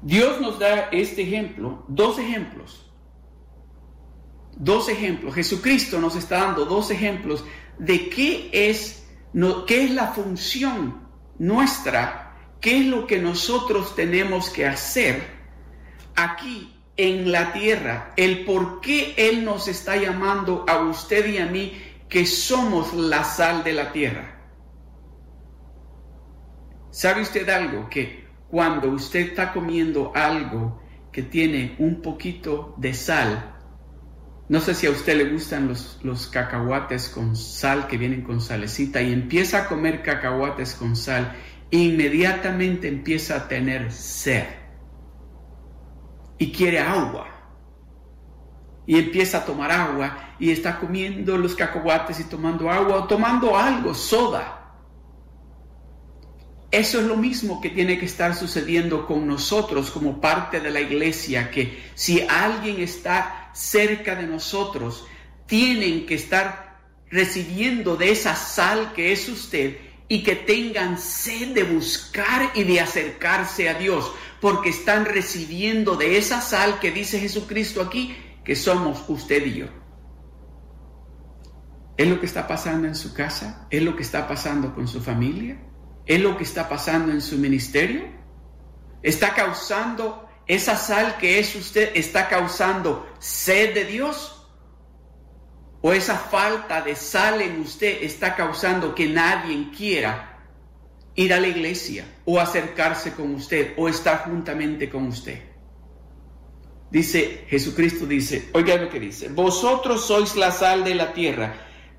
Dios 0.02 0.42
nos 0.42 0.58
da 0.60 0.90
este 0.92 1.22
ejemplo, 1.22 1.86
dos 1.88 2.18
ejemplos. 2.18 2.88
Dos 4.56 4.90
ejemplos. 4.90 5.36
Jesucristo 5.36 6.00
nos 6.00 6.16
está 6.16 6.40
dando 6.40 6.66
dos 6.66 6.92
ejemplos 6.92 7.46
de 7.78 8.10
qué 8.10 8.50
es, 8.52 9.08
qué 9.68 9.84
es 9.86 9.92
la 9.92 10.08
función 10.08 11.08
nuestra, 11.38 12.36
qué 12.60 12.80
es 12.80 12.86
lo 12.86 13.08
que 13.08 13.20
nosotros 13.20 13.96
tenemos 13.96 14.50
que 14.50 14.66
hacer 14.66 15.24
aquí 16.16 16.76
en 16.98 17.32
la 17.32 17.54
tierra, 17.54 18.14
el 18.18 18.46
por 18.46 18.82
qué 18.82 19.16
Él 19.18 19.44
nos 19.46 19.68
está 19.68 19.96
llamando 19.96 20.66
a 20.68 20.80
usted 20.82 21.26
y 21.28 21.38
a 21.38 21.46
mí 21.46 21.74
que 22.10 22.26
somos 22.26 22.94
la 22.94 23.24
sal 23.24 23.64
de 23.64 23.74
la 23.74 23.92
tierra. 23.92 24.41
¿Sabe 26.92 27.22
usted 27.22 27.48
algo? 27.50 27.90
Que 27.90 28.28
cuando 28.50 28.90
usted 28.90 29.22
está 29.22 29.54
comiendo 29.54 30.12
algo 30.14 30.82
que 31.12 31.24
tiene 31.24 31.76
un 31.80 32.02
poquito 32.02 32.76
de 32.78 32.94
sal, 32.94 33.56
no 34.50 34.60
sé 34.60 34.76
si 34.76 34.88
a 34.88 34.92
usted 34.92 35.16
le 35.16 35.32
gustan 35.32 35.70
los, 35.70 36.00
los 36.04 36.28
cacahuates 36.28 37.08
con 37.08 37.38
sal 37.38 37.88
que 37.88 37.98
vienen 37.98 38.22
con 38.22 38.42
salecita 38.42 39.02
y 39.02 39.14
empieza 39.14 39.60
a 39.60 39.68
comer 39.70 40.04
cacahuates 40.04 40.76
con 40.76 40.98
sal, 40.98 41.34
inmediatamente 41.70 42.90
empieza 42.90 43.38
a 43.38 43.48
tener 43.48 43.94
sed 43.94 44.46
y 46.38 46.52
quiere 46.52 46.80
agua. 46.80 47.28
Y 48.86 48.98
empieza 48.98 49.38
a 49.38 49.46
tomar 49.46 49.72
agua 49.72 50.36
y 50.40 50.52
está 50.52 50.80
comiendo 50.80 51.38
los 51.38 51.56
cacahuates 51.56 52.20
y 52.20 52.26
tomando 52.26 52.70
agua 52.70 52.98
o 52.98 53.08
tomando 53.08 53.56
algo, 53.56 53.94
soda. 53.94 54.61
Eso 56.72 57.02
es 57.02 57.06
lo 57.06 57.18
mismo 57.18 57.60
que 57.60 57.70
tiene 57.70 58.00
que 58.00 58.06
estar 58.06 58.34
sucediendo 58.34 59.06
con 59.06 59.28
nosotros 59.28 59.92
como 59.92 60.22
parte 60.22 60.62
de 60.62 60.72
la 60.72 60.80
iglesia, 60.80 61.52
que 61.52 61.84
si 61.96 62.22
alguien 62.22 62.80
está 62.80 63.50
cerca 63.54 64.16
de 64.16 64.26
nosotros, 64.26 65.06
tienen 65.48 66.06
que 66.06 66.16
estar 66.16 66.80
recibiendo 67.10 67.98
de 67.98 68.12
esa 68.12 68.36
sal 68.36 68.94
que 68.94 69.12
es 69.12 69.28
usted 69.28 69.80
y 70.08 70.24
que 70.24 70.36
tengan 70.36 70.98
sed 70.98 71.54
de 71.54 71.64
buscar 71.64 72.52
y 72.56 72.64
de 72.64 72.80
acercarse 72.80 73.68
a 73.68 73.74
Dios, 73.74 74.10
porque 74.40 74.70
están 74.70 75.04
recibiendo 75.04 75.98
de 75.98 76.18
esa 76.18 76.40
sal 76.40 76.80
que 76.80 76.92
dice 76.92 77.20
Jesucristo 77.20 77.82
aquí, 77.82 78.16
que 78.46 78.56
somos 78.56 79.04
usted 79.10 79.46
y 79.46 79.54
yo. 79.56 79.66
¿Es 81.98 82.08
lo 82.08 82.18
que 82.20 82.26
está 82.26 82.48
pasando 82.48 82.88
en 82.88 82.96
su 82.96 83.14
casa? 83.14 83.68
¿Es 83.70 83.84
lo 83.84 83.94
que 83.96 84.04
está 84.04 84.26
pasando 84.26 84.74
con 84.74 84.88
su 84.88 85.02
familia? 85.02 85.60
¿Es 86.12 86.20
lo 86.20 86.36
que 86.36 86.44
está 86.44 86.68
pasando 86.68 87.14
en 87.14 87.22
su 87.22 87.38
ministerio? 87.38 88.04
¿Está 89.02 89.34
causando 89.34 90.28
esa 90.46 90.76
sal 90.76 91.16
que 91.16 91.40
es 91.40 91.56
usted, 91.56 91.92
está 91.96 92.28
causando 92.28 93.08
sed 93.20 93.74
de 93.74 93.86
Dios? 93.86 94.46
¿O 95.80 95.94
esa 95.94 96.18
falta 96.18 96.82
de 96.82 96.98
sal 96.98 97.42
en 97.42 97.62
usted 97.62 98.04
está 98.04 98.36
causando 98.36 98.94
que 98.94 99.08
nadie 99.08 99.72
quiera 99.72 100.50
ir 101.16 101.34
a 101.34 101.40
la 101.40 101.48
iglesia 101.48 102.04
o 102.26 102.42
acercarse 102.42 103.14
con 103.14 103.34
usted 103.36 103.74
o 103.78 103.88
estar 103.88 104.26
juntamente 104.26 104.90
con 104.90 105.08
usted? 105.08 105.40
Dice, 106.90 107.46
Jesucristo 107.48 108.06
dice, 108.06 108.50
oiga 108.52 108.76
lo 108.76 108.90
que 108.90 109.00
dice, 109.00 109.30
vosotros 109.30 110.08
sois 110.08 110.36
la 110.36 110.52
sal 110.52 110.84
de 110.84 110.94
la 110.94 111.14
tierra, 111.14 111.54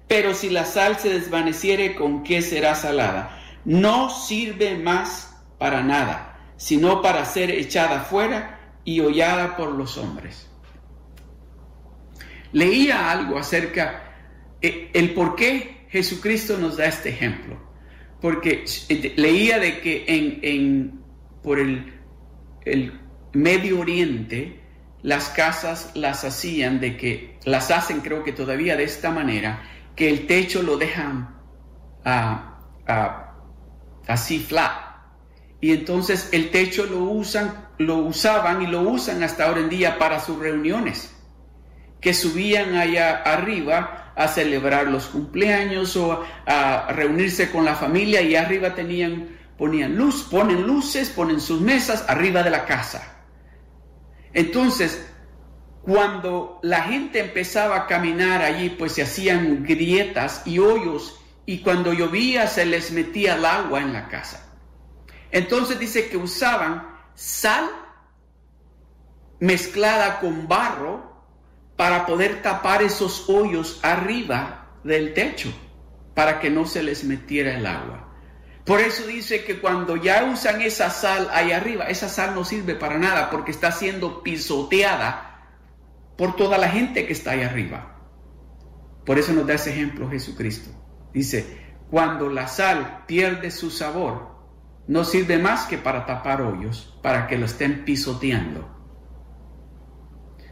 pero 0.06 0.34
si 0.34 0.50
la 0.50 0.66
sal 0.66 0.98
se 0.98 1.08
desvaneciere, 1.08 1.94
¿con 1.94 2.22
qué 2.22 2.42
será 2.42 2.74
salada? 2.74 3.38
No 3.64 4.10
sirve 4.10 4.76
más 4.76 5.36
para 5.58 5.82
nada, 5.82 6.38
sino 6.56 7.02
para 7.02 7.24
ser 7.24 7.50
echada 7.50 8.00
fuera 8.00 8.60
y 8.84 9.00
hollada 9.00 9.56
por 9.56 9.72
los 9.72 9.96
hombres. 9.98 10.48
Leía 12.52 13.10
algo 13.10 13.38
acerca 13.38 14.02
eh, 14.60 14.90
el 14.92 15.14
por 15.14 15.36
qué 15.36 15.86
Jesucristo 15.88 16.58
nos 16.58 16.76
da 16.76 16.86
este 16.86 17.10
ejemplo. 17.10 17.58
Porque 18.20 18.64
eh, 18.88 19.12
leía 19.16 19.58
de 19.58 19.80
que 19.80 20.04
en, 20.06 21.00
por 21.42 21.58
el, 21.58 22.00
el 22.64 23.00
Medio 23.32 23.80
Oriente 23.80 24.60
las 25.02 25.30
casas 25.30 25.90
las 25.94 26.24
hacían 26.24 26.78
de 26.78 26.96
que 26.96 27.38
las 27.44 27.70
hacen 27.70 28.00
creo 28.00 28.22
que 28.22 28.32
todavía 28.32 28.76
de 28.76 28.84
esta 28.84 29.10
manera 29.10 29.64
que 29.96 30.08
el 30.08 30.26
techo 30.26 30.62
lo 30.62 30.76
dejan 30.76 31.34
a 32.04 33.31
así 34.06 34.38
flat. 34.38 34.72
Y 35.60 35.72
entonces 35.72 36.28
el 36.32 36.50
techo 36.50 36.86
lo 36.86 37.00
usan, 37.04 37.68
lo 37.78 37.98
usaban 37.98 38.62
y 38.62 38.66
lo 38.66 38.80
usan 38.82 39.22
hasta 39.22 39.46
ahora 39.46 39.60
en 39.60 39.68
día 39.68 39.98
para 39.98 40.18
sus 40.18 40.38
reuniones, 40.38 41.14
que 42.00 42.14
subían 42.14 42.74
allá 42.74 43.22
arriba 43.22 44.12
a 44.16 44.28
celebrar 44.28 44.88
los 44.88 45.06
cumpleaños 45.06 45.96
o 45.96 46.24
a 46.46 46.88
reunirse 46.90 47.50
con 47.50 47.64
la 47.64 47.74
familia 47.74 48.20
y 48.22 48.34
arriba 48.34 48.74
tenían 48.74 49.40
ponían 49.62 49.96
luz, 49.96 50.26
ponen 50.28 50.66
luces, 50.66 51.10
ponen 51.10 51.40
sus 51.40 51.60
mesas 51.60 52.04
arriba 52.08 52.42
de 52.42 52.50
la 52.50 52.64
casa. 52.64 53.22
Entonces, 54.32 55.08
cuando 55.82 56.58
la 56.64 56.82
gente 56.82 57.20
empezaba 57.20 57.76
a 57.76 57.86
caminar 57.86 58.42
allí, 58.42 58.70
pues 58.70 58.90
se 58.90 59.02
hacían 59.02 59.62
grietas 59.62 60.42
y 60.46 60.58
hoyos 60.58 61.21
y 61.46 61.62
cuando 61.62 61.92
llovía 61.92 62.46
se 62.46 62.64
les 62.64 62.92
metía 62.92 63.34
el 63.34 63.44
agua 63.44 63.80
en 63.80 63.92
la 63.92 64.08
casa. 64.08 64.48
Entonces 65.30 65.78
dice 65.78 66.08
que 66.08 66.16
usaban 66.16 66.88
sal 67.14 67.68
mezclada 69.40 70.20
con 70.20 70.46
barro 70.46 71.12
para 71.76 72.06
poder 72.06 72.42
tapar 72.42 72.82
esos 72.82 73.28
hoyos 73.28 73.80
arriba 73.82 74.68
del 74.84 75.14
techo, 75.14 75.52
para 76.14 76.38
que 76.38 76.50
no 76.50 76.66
se 76.66 76.82
les 76.82 77.02
metiera 77.04 77.54
el 77.56 77.66
agua. 77.66 78.08
Por 78.64 78.80
eso 78.80 79.04
dice 79.06 79.44
que 79.44 79.60
cuando 79.60 79.96
ya 79.96 80.24
usan 80.24 80.60
esa 80.60 80.90
sal 80.90 81.28
ahí 81.32 81.50
arriba, 81.50 81.86
esa 81.86 82.08
sal 82.08 82.34
no 82.34 82.44
sirve 82.44 82.76
para 82.76 82.98
nada 82.98 83.30
porque 83.30 83.50
está 83.50 83.72
siendo 83.72 84.22
pisoteada 84.22 85.32
por 86.16 86.36
toda 86.36 86.58
la 86.58 86.68
gente 86.68 87.04
que 87.06 87.12
está 87.12 87.32
ahí 87.32 87.42
arriba. 87.42 87.98
Por 89.04 89.18
eso 89.18 89.32
nos 89.32 89.46
da 89.46 89.54
ese 89.54 89.70
ejemplo 89.70 90.08
Jesucristo. 90.08 90.70
Dice, 91.12 91.74
cuando 91.90 92.28
la 92.28 92.48
sal 92.48 93.04
pierde 93.06 93.50
su 93.50 93.70
sabor, 93.70 94.32
no 94.86 95.04
sirve 95.04 95.38
más 95.38 95.66
que 95.66 95.78
para 95.78 96.06
tapar 96.06 96.42
hoyos, 96.42 96.98
para 97.02 97.26
que 97.26 97.38
lo 97.38 97.46
estén 97.46 97.84
pisoteando. 97.84 98.68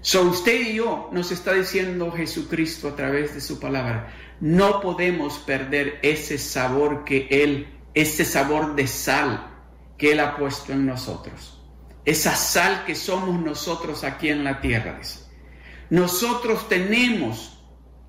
So 0.02 0.22
usted 0.22 0.60
y 0.68 0.74
yo 0.74 1.10
nos 1.12 1.30
está 1.30 1.52
diciendo 1.52 2.10
Jesucristo 2.12 2.88
a 2.88 2.96
través 2.96 3.34
de 3.34 3.40
su 3.40 3.60
palabra, 3.60 4.14
no 4.40 4.80
podemos 4.80 5.38
perder 5.38 5.98
ese 6.02 6.38
sabor 6.38 7.04
que 7.04 7.28
Él, 7.30 7.68
ese 7.92 8.24
sabor 8.24 8.74
de 8.74 8.86
sal 8.86 9.50
que 9.98 10.12
Él 10.12 10.20
ha 10.20 10.36
puesto 10.36 10.72
en 10.72 10.86
nosotros. 10.86 11.62
Esa 12.06 12.34
sal 12.34 12.84
que 12.86 12.94
somos 12.94 13.42
nosotros 13.42 14.04
aquí 14.04 14.30
en 14.30 14.42
la 14.42 14.62
tierra. 14.62 14.98
Nosotros 15.90 16.66
tenemos, 16.68 17.62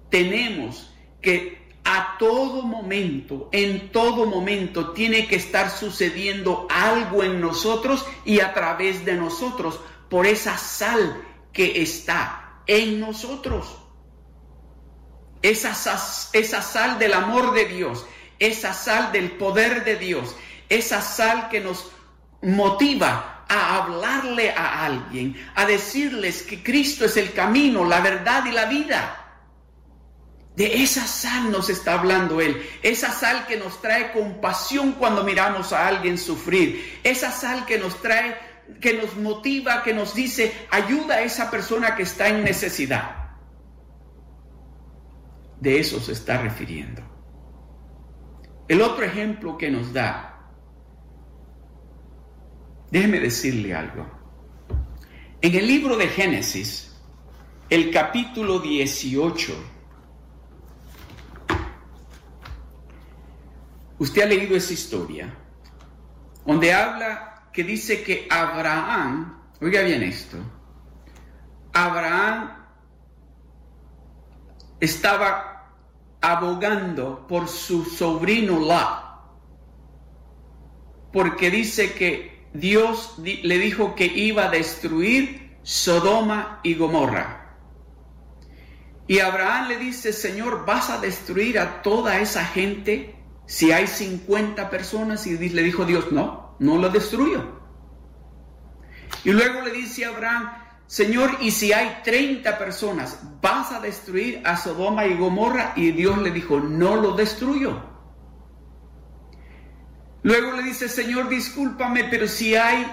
tenemos 0.09 0.95
que 1.21 1.60
a 1.83 2.17
todo 2.19 2.61
momento, 2.61 3.49
en 3.51 3.91
todo 3.91 4.25
momento, 4.25 4.91
tiene 4.91 5.27
que 5.27 5.35
estar 5.35 5.69
sucediendo 5.69 6.67
algo 6.69 7.23
en 7.23 7.41
nosotros 7.41 8.05
y 8.23 8.39
a 8.39 8.53
través 8.53 9.03
de 9.03 9.15
nosotros 9.15 9.79
por 10.09 10.27
esa 10.27 10.57
sal 10.57 11.23
que 11.51 11.81
está 11.81 12.61
en 12.67 12.99
nosotros. 12.99 13.77
Esa, 15.41 15.71
esa 16.33 16.61
sal 16.61 16.99
del 16.99 17.13
amor 17.13 17.53
de 17.53 17.65
Dios, 17.65 18.05
esa 18.37 18.73
sal 18.73 19.11
del 19.11 19.31
poder 19.31 19.83
de 19.83 19.95
Dios, 19.95 20.35
esa 20.69 21.01
sal 21.01 21.49
que 21.49 21.61
nos 21.61 21.91
motiva 22.41 23.45
a 23.47 23.77
hablarle 23.77 24.51
a 24.51 24.85
alguien, 24.85 25.35
a 25.55 25.65
decirles 25.65 26.43
que 26.43 26.61
Cristo 26.61 27.05
es 27.05 27.17
el 27.17 27.33
camino, 27.33 27.83
la 27.85 28.01
verdad 28.01 28.45
y 28.45 28.51
la 28.51 28.65
vida. 28.65 29.20
De 30.55 30.83
esa 30.83 31.07
sal 31.07 31.49
nos 31.49 31.69
está 31.69 31.99
hablando 31.99 32.41
Él. 32.41 32.61
Esa 32.83 33.11
sal 33.11 33.47
que 33.47 33.57
nos 33.57 33.81
trae 33.81 34.11
compasión 34.11 34.93
cuando 34.93 35.23
miramos 35.23 35.71
a 35.71 35.87
alguien 35.87 36.17
sufrir. 36.17 36.99
Esa 37.03 37.31
sal 37.31 37.65
que 37.65 37.77
nos 37.77 38.01
trae, 38.01 38.37
que 38.81 38.93
nos 38.93 39.15
motiva, 39.15 39.81
que 39.81 39.93
nos 39.93 40.13
dice, 40.13 40.53
ayuda 40.69 41.15
a 41.15 41.21
esa 41.21 41.49
persona 41.49 41.95
que 41.95 42.03
está 42.03 42.27
en 42.27 42.43
necesidad. 42.43 43.15
De 45.59 45.79
eso 45.79 45.99
se 45.99 46.11
está 46.11 46.41
refiriendo. 46.41 47.01
El 48.67 48.81
otro 48.81 49.05
ejemplo 49.05 49.57
que 49.57 49.69
nos 49.69 49.93
da, 49.93 50.49
déjeme 52.89 53.19
decirle 53.19 53.73
algo. 53.73 54.05
En 55.41 55.55
el 55.55 55.65
libro 55.65 55.97
de 55.97 56.07
Génesis, 56.07 56.95
el 57.69 57.91
capítulo 57.91 58.59
18, 58.59 59.70
Usted 64.01 64.23
ha 64.23 64.25
leído 64.25 64.55
esa 64.55 64.73
historia, 64.73 65.31
donde 66.43 66.73
habla 66.73 67.49
que 67.53 67.63
dice 67.63 68.01
que 68.01 68.27
Abraham, 68.31 69.39
oiga 69.61 69.83
bien 69.83 70.01
esto, 70.01 70.37
Abraham 71.71 72.49
estaba 74.79 75.75
abogando 76.19 77.27
por 77.27 77.47
su 77.47 77.85
sobrino 77.85 78.57
Lot, 78.57 79.03
porque 81.13 81.51
dice 81.51 81.93
que 81.93 82.47
Dios 82.55 83.19
le 83.19 83.57
dijo 83.59 83.93
que 83.93 84.07
iba 84.07 84.45
a 84.45 84.49
destruir 84.49 85.59
Sodoma 85.61 86.59
y 86.63 86.73
Gomorra. 86.73 87.55
Y 89.05 89.19
Abraham 89.19 89.67
le 89.67 89.77
dice, 89.77 90.11
Señor, 90.11 90.65
¿vas 90.65 90.89
a 90.89 90.99
destruir 90.99 91.59
a 91.59 91.83
toda 91.83 92.19
esa 92.19 92.43
gente? 92.43 93.20
Si 93.51 93.69
hay 93.73 93.85
50 93.85 94.69
personas 94.69 95.27
y 95.27 95.37
le 95.37 95.61
dijo 95.61 95.83
Dios, 95.83 96.09
no, 96.09 96.55
no 96.59 96.77
lo 96.77 96.89
destruyo. 96.89 97.59
Y 99.25 99.31
luego 99.31 99.59
le 99.59 99.73
dice 99.73 100.05
a 100.05 100.07
Abraham, 100.07 100.53
Señor, 100.87 101.31
y 101.41 101.51
si 101.51 101.73
hay 101.73 101.99
30 102.01 102.57
personas, 102.57 103.19
¿vas 103.41 103.73
a 103.73 103.81
destruir 103.81 104.41
a 104.45 104.55
Sodoma 104.55 105.05
y 105.05 105.17
Gomorra? 105.17 105.73
Y 105.75 105.91
Dios 105.91 106.17
le 106.19 106.31
dijo, 106.31 106.61
no 106.61 106.95
lo 106.95 107.11
destruyo. 107.11 107.83
Luego 110.23 110.53
le 110.53 110.63
dice, 110.63 110.87
Señor, 110.87 111.27
discúlpame, 111.27 112.05
pero 112.05 112.29
si 112.29 112.55
hay 112.55 112.89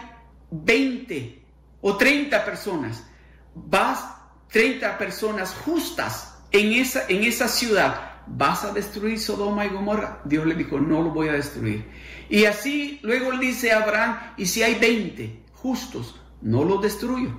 20 0.51 1.47
o 1.83 1.97
30 1.97 2.45
personas, 2.45 3.07
vas 3.55 4.05
30 4.51 4.99
personas 4.99 5.55
justas 5.65 6.37
en 6.51 6.73
esa, 6.73 7.05
en 7.07 7.23
esa 7.23 7.47
ciudad, 7.47 8.08
¿vas 8.31 8.65
a 8.65 8.73
destruir 8.73 9.19
Sodoma 9.19 9.67
y 9.67 9.71
Gomorra? 9.71 10.21
Dios 10.25 10.47
le 10.47 10.55
dijo, 10.55 10.79
no 10.79 11.03
lo 11.03 11.11
voy 11.11 11.29
a 11.29 11.33
destruir. 11.33 11.85
Y 12.29 12.45
así 12.45 13.01
luego 13.03 13.33
le 13.33 13.47
dice 13.47 13.73
a 13.73 13.83
Abraham, 13.83 14.19
y 14.37 14.47
si 14.47 14.63
hay 14.63 14.75
20 14.77 15.45
justos, 15.53 16.21
no 16.41 16.65
los 16.65 16.83
destruyo. 16.83 17.31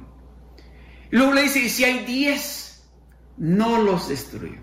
Y 1.12 1.16
luego 1.16 1.34
le 1.34 1.44
dice, 1.44 1.60
y 1.60 1.70
si 1.70 1.84
hay 1.84 2.06
10, 2.06 2.90
no 3.38 3.82
los 3.82 4.10
destruyo. 4.10 4.60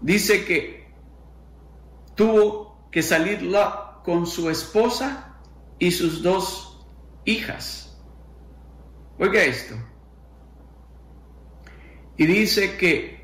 Dice 0.00 0.44
que 0.44 0.88
tuvo 2.14 2.88
que 2.90 3.02
salir 3.02 3.50
con 4.04 4.26
su 4.26 4.48
esposa 4.48 5.40
y 5.78 5.90
sus 5.90 6.22
dos 6.22 6.86
hijas. 7.24 7.96
Oiga 9.18 9.42
esto. 9.42 9.74
Y 12.16 12.26
dice 12.26 12.76
que 12.76 13.17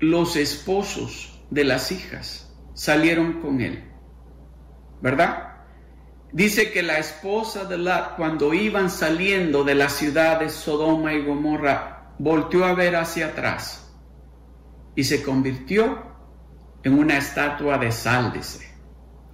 los 0.00 0.36
esposos 0.36 1.40
de 1.50 1.64
las 1.64 1.92
hijas 1.92 2.52
salieron 2.74 3.40
con 3.40 3.60
él. 3.60 3.84
¿Verdad? 5.00 5.50
Dice 6.32 6.70
que 6.72 6.82
la 6.82 6.98
esposa 6.98 7.64
de 7.64 7.78
Lot, 7.78 8.16
cuando 8.16 8.54
iban 8.54 8.90
saliendo 8.90 9.64
de 9.64 9.74
la 9.74 9.88
ciudad 9.88 10.40
de 10.40 10.48
Sodoma 10.48 11.12
y 11.12 11.24
Gomorra, 11.24 12.14
volteó 12.18 12.64
a 12.64 12.74
ver 12.74 12.96
hacia 12.96 13.28
atrás 13.28 13.92
y 14.94 15.04
se 15.04 15.22
convirtió 15.22 16.02
en 16.82 16.98
una 16.98 17.18
estatua 17.18 17.78
de 17.78 17.92
sal, 17.92 18.32
dice. 18.32 18.70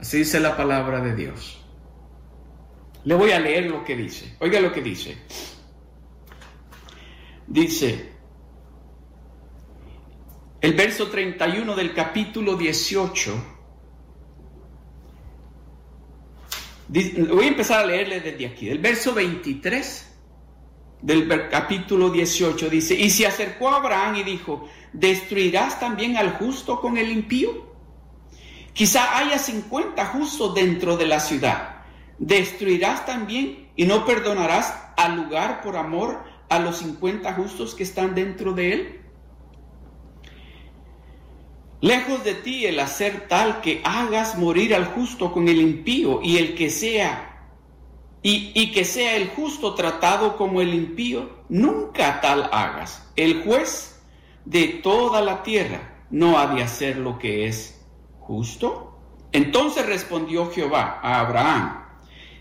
Así 0.00 0.18
dice 0.18 0.40
la 0.40 0.56
palabra 0.56 1.00
de 1.00 1.14
Dios. 1.14 1.64
Le 3.04 3.14
voy 3.14 3.30
a 3.30 3.40
leer 3.40 3.70
lo 3.70 3.84
que 3.84 3.96
dice. 3.96 4.36
Oiga 4.40 4.60
lo 4.60 4.72
que 4.72 4.82
dice. 4.82 5.16
Dice, 7.46 8.15
el 10.66 10.72
verso 10.72 11.06
31 11.06 11.76
del 11.76 11.94
capítulo 11.94 12.56
18. 12.56 13.44
Voy 16.88 17.44
a 17.44 17.46
empezar 17.46 17.84
a 17.84 17.86
leerle 17.86 18.18
desde 18.18 18.46
aquí. 18.46 18.68
El 18.68 18.80
verso 18.80 19.14
23 19.14 20.12
del 21.02 21.48
capítulo 21.48 22.10
18 22.10 22.68
dice, 22.68 22.96
y 22.96 23.10
se 23.10 23.28
acercó 23.28 23.68
a 23.68 23.76
Abraham 23.76 24.16
y 24.16 24.22
dijo, 24.24 24.68
¿destruirás 24.92 25.78
también 25.78 26.16
al 26.16 26.32
justo 26.32 26.80
con 26.80 26.98
el 26.98 27.12
impío? 27.12 27.72
Quizá 28.72 29.18
haya 29.18 29.38
50 29.38 30.04
justos 30.06 30.52
dentro 30.52 30.96
de 30.96 31.06
la 31.06 31.20
ciudad. 31.20 31.84
¿Destruirás 32.18 33.06
también 33.06 33.68
y 33.76 33.84
no 33.84 34.04
perdonarás 34.04 34.76
al 34.96 35.14
lugar 35.14 35.62
por 35.62 35.76
amor 35.76 36.24
a 36.48 36.58
los 36.58 36.78
50 36.78 37.34
justos 37.34 37.76
que 37.76 37.84
están 37.84 38.16
dentro 38.16 38.52
de 38.52 38.72
él? 38.72 39.05
Lejos 41.86 42.24
de 42.24 42.34
ti 42.34 42.66
el 42.66 42.80
hacer 42.80 43.28
tal 43.28 43.60
que 43.60 43.80
hagas 43.84 44.36
morir 44.36 44.74
al 44.74 44.86
justo 44.86 45.30
con 45.30 45.46
el 45.46 45.60
impío 45.60 46.18
y 46.20 46.38
el 46.38 46.56
que 46.56 46.68
sea 46.68 47.48
y, 48.22 48.72
que 48.72 48.84
sea 48.84 49.14
el 49.14 49.28
justo 49.28 49.72
tratado 49.74 50.36
como 50.36 50.60
el 50.60 50.74
impío, 50.74 51.44
nunca 51.48 52.20
tal 52.20 52.50
hagas. 52.50 53.08
El 53.14 53.44
juez 53.44 54.02
de 54.44 54.66
toda 54.82 55.20
la 55.20 55.44
tierra 55.44 56.02
no 56.10 56.36
ha 56.36 56.48
de 56.48 56.64
hacer 56.64 56.96
lo 56.96 57.20
que 57.20 57.46
es 57.46 57.80
justo. 58.18 58.98
Entonces 59.30 59.86
respondió 59.86 60.50
Jehová 60.50 60.98
a 61.00 61.20
Abraham, 61.20 61.84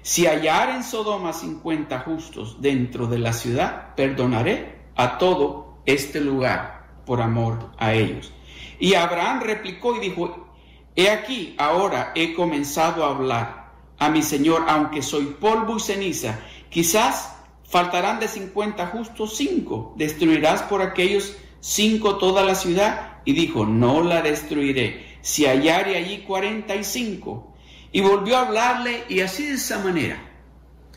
si 0.01 0.25
hallar 0.25 0.71
en 0.71 0.83
Sodoma 0.83 1.33
cincuenta 1.33 1.99
justos 1.99 2.59
dentro 2.61 3.05
de 3.05 3.19
la 3.19 3.31
ciudad, 3.31 3.93
perdonaré 3.93 4.87
a 4.95 5.19
todo 5.19 5.81
este 5.85 6.19
lugar 6.19 7.03
por 7.05 7.21
amor 7.21 7.69
a 7.77 7.93
ellos. 7.93 8.31
Y 8.79 8.93
Abraham 8.95 9.41
replicó 9.41 9.95
y 9.95 9.99
dijo, 9.99 10.53
he 10.95 11.09
aquí, 11.09 11.55
ahora 11.57 12.11
he 12.15 12.33
comenzado 12.33 13.05
a 13.05 13.09
hablar 13.09 13.71
a 13.97 14.09
mi 14.09 14.21
Señor, 14.21 14.65
aunque 14.67 15.01
soy 15.01 15.25
polvo 15.39 15.77
y 15.77 15.79
ceniza, 15.79 16.39
quizás 16.69 17.31
Faltarán 17.67 18.19
de 18.19 18.27
cincuenta 18.27 18.87
justos 18.87 19.35
cinco. 19.35 19.93
¿Destruirás 19.97 20.61
por 20.63 20.81
aquellos 20.81 21.35
cinco 21.59 22.17
toda 22.17 22.43
la 22.43 22.55
ciudad? 22.55 23.17
Y 23.25 23.33
dijo, 23.33 23.65
no 23.65 24.03
la 24.03 24.21
destruiré, 24.21 25.17
si 25.21 25.45
hallare 25.45 25.97
allí 25.97 26.19
cuarenta 26.19 26.75
y 26.75 26.83
cinco. 26.83 27.55
Y 27.91 28.01
volvió 28.01 28.37
a 28.37 28.41
hablarle 28.41 29.05
y 29.09 29.21
así 29.21 29.47
de 29.47 29.53
esa 29.55 29.79
manera. 29.79 30.21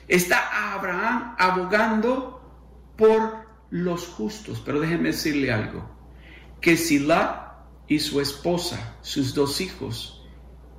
Está 0.08 0.74
Abraham 0.74 1.36
abogando 1.38 2.42
por 2.96 3.46
los 3.70 4.06
justos. 4.06 4.60
Pero 4.64 4.80
déjeme 4.80 5.08
decirle 5.08 5.52
algo, 5.52 5.88
que 6.60 6.76
si 6.76 6.98
la 6.98 7.47
y 7.88 7.98
su 7.98 8.20
esposa, 8.20 8.96
sus 9.00 9.34
dos 9.34 9.60
hijos 9.60 10.26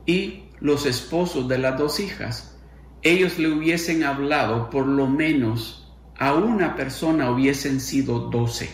y 0.05 0.45
los 0.59 0.85
esposos 0.85 1.47
de 1.47 1.57
las 1.57 1.77
dos 1.77 1.99
hijas, 1.99 2.57
ellos 3.01 3.37
le 3.39 3.49
hubiesen 3.49 4.03
hablado, 4.03 4.69
por 4.69 4.85
lo 4.85 5.07
menos 5.07 5.91
a 6.17 6.33
una 6.33 6.75
persona 6.75 7.31
hubiesen 7.31 7.79
sido 7.79 8.29
doce. 8.29 8.69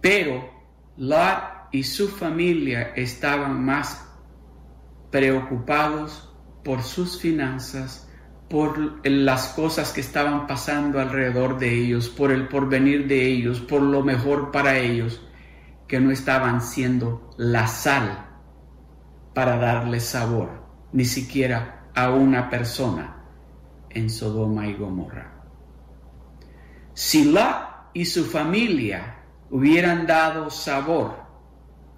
Pero 0.00 0.50
Lot 0.96 1.68
y 1.70 1.84
su 1.84 2.08
familia 2.08 2.92
estaban 2.96 3.64
más 3.64 4.08
preocupados 5.10 6.34
por 6.64 6.82
sus 6.82 7.20
finanzas, 7.20 8.10
por 8.52 9.00
las 9.08 9.48
cosas 9.48 9.94
que 9.94 10.02
estaban 10.02 10.46
pasando 10.46 11.00
alrededor 11.00 11.58
de 11.58 11.72
ellos, 11.72 12.10
por 12.10 12.30
el 12.30 12.48
porvenir 12.48 13.08
de 13.08 13.24
ellos, 13.24 13.60
por 13.60 13.80
lo 13.80 14.02
mejor 14.02 14.50
para 14.50 14.76
ellos, 14.76 15.22
que 15.88 15.98
no 15.98 16.10
estaban 16.10 16.60
siendo 16.60 17.30
la 17.38 17.66
sal 17.66 18.28
para 19.32 19.56
darle 19.56 20.00
sabor, 20.00 20.50
ni 20.92 21.06
siquiera 21.06 21.88
a 21.94 22.10
una 22.10 22.50
persona 22.50 23.24
en 23.88 24.10
Sodoma 24.10 24.66
y 24.66 24.74
Gomorra. 24.74 25.32
Si 26.92 27.24
Lot 27.24 27.88
y 27.94 28.04
su 28.04 28.26
familia 28.26 29.16
hubieran 29.50 30.06
dado 30.06 30.50
sabor, 30.50 31.16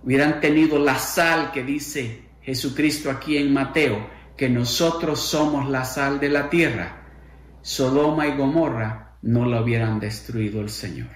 hubieran 0.05 0.41
tenido 0.41 0.79
la 0.79 1.01
sal 1.01 1.51
que 1.51 1.65
dice 1.65 2.29
Jesucristo 2.43 3.11
aquí 3.11 3.39
en 3.39 3.53
Mateo, 3.53 4.07
que 4.37 4.49
nosotros 4.49 5.21
somos 5.21 5.69
la 5.69 5.85
sal 5.85 6.21
de 6.21 6.29
la 6.29 6.51
tierra, 6.51 7.03
Sodoma 7.63 8.27
y 8.27 8.37
Gomorra 8.37 9.17
no 9.23 9.47
la 9.47 9.63
hubieran 9.63 10.01
destruido 10.01 10.61
el 10.61 10.71
Señor. 10.71 11.11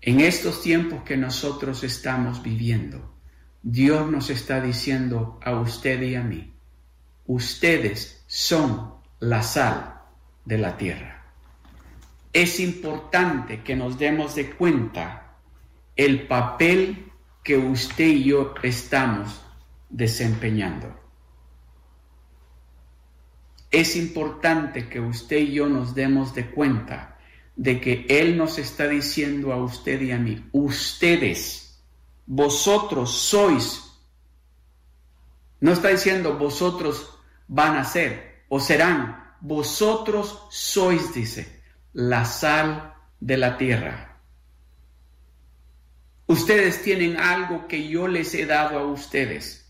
En 0.00 0.20
estos 0.20 0.62
tiempos 0.62 1.02
que 1.02 1.16
nosotros 1.16 1.82
estamos 1.84 2.42
viviendo, 2.42 3.14
Dios 3.62 4.10
nos 4.10 4.30
está 4.30 4.60
diciendo 4.60 5.38
a 5.44 5.58
usted 5.58 6.00
y 6.02 6.14
a 6.14 6.22
mí, 6.22 6.52
ustedes 7.26 8.22
son 8.26 8.94
la 9.20 9.42
sal 9.42 10.00
de 10.44 10.58
la 10.58 10.76
tierra 10.76 11.18
es 12.32 12.60
importante 12.60 13.62
que 13.62 13.74
nos 13.74 13.98
demos 13.98 14.34
de 14.34 14.50
cuenta 14.50 15.36
el 15.96 16.26
papel 16.26 17.10
que 17.42 17.56
usted 17.56 18.06
y 18.06 18.24
yo 18.24 18.54
estamos 18.62 19.42
desempeñando. 19.88 20.94
Es 23.70 23.96
importante 23.96 24.88
que 24.88 25.00
usted 25.00 25.38
y 25.38 25.52
yo 25.52 25.68
nos 25.68 25.94
demos 25.94 26.34
de 26.34 26.50
cuenta 26.50 27.18
de 27.56 27.80
que 27.80 28.06
Él 28.08 28.36
nos 28.38 28.58
está 28.58 28.88
diciendo 28.88 29.52
a 29.52 29.62
usted 29.62 30.00
y 30.00 30.12
a 30.12 30.18
mí, 30.18 30.48
ustedes, 30.52 31.82
vosotros 32.24 33.10
sois, 33.12 33.84
no 35.60 35.72
está 35.72 35.88
diciendo 35.88 36.38
vosotros 36.38 37.18
van 37.48 37.76
a 37.76 37.84
ser 37.84 38.44
o 38.48 38.60
serán, 38.60 39.34
vosotros 39.40 40.46
sois, 40.50 41.12
dice 41.12 41.58
la 41.92 42.24
sal 42.24 42.94
de 43.18 43.36
la 43.36 43.56
tierra. 43.56 44.20
Ustedes 46.26 46.82
tienen 46.82 47.16
algo 47.16 47.66
que 47.66 47.88
yo 47.88 48.06
les 48.06 48.34
he 48.34 48.46
dado 48.46 48.78
a 48.78 48.86
ustedes 48.86 49.67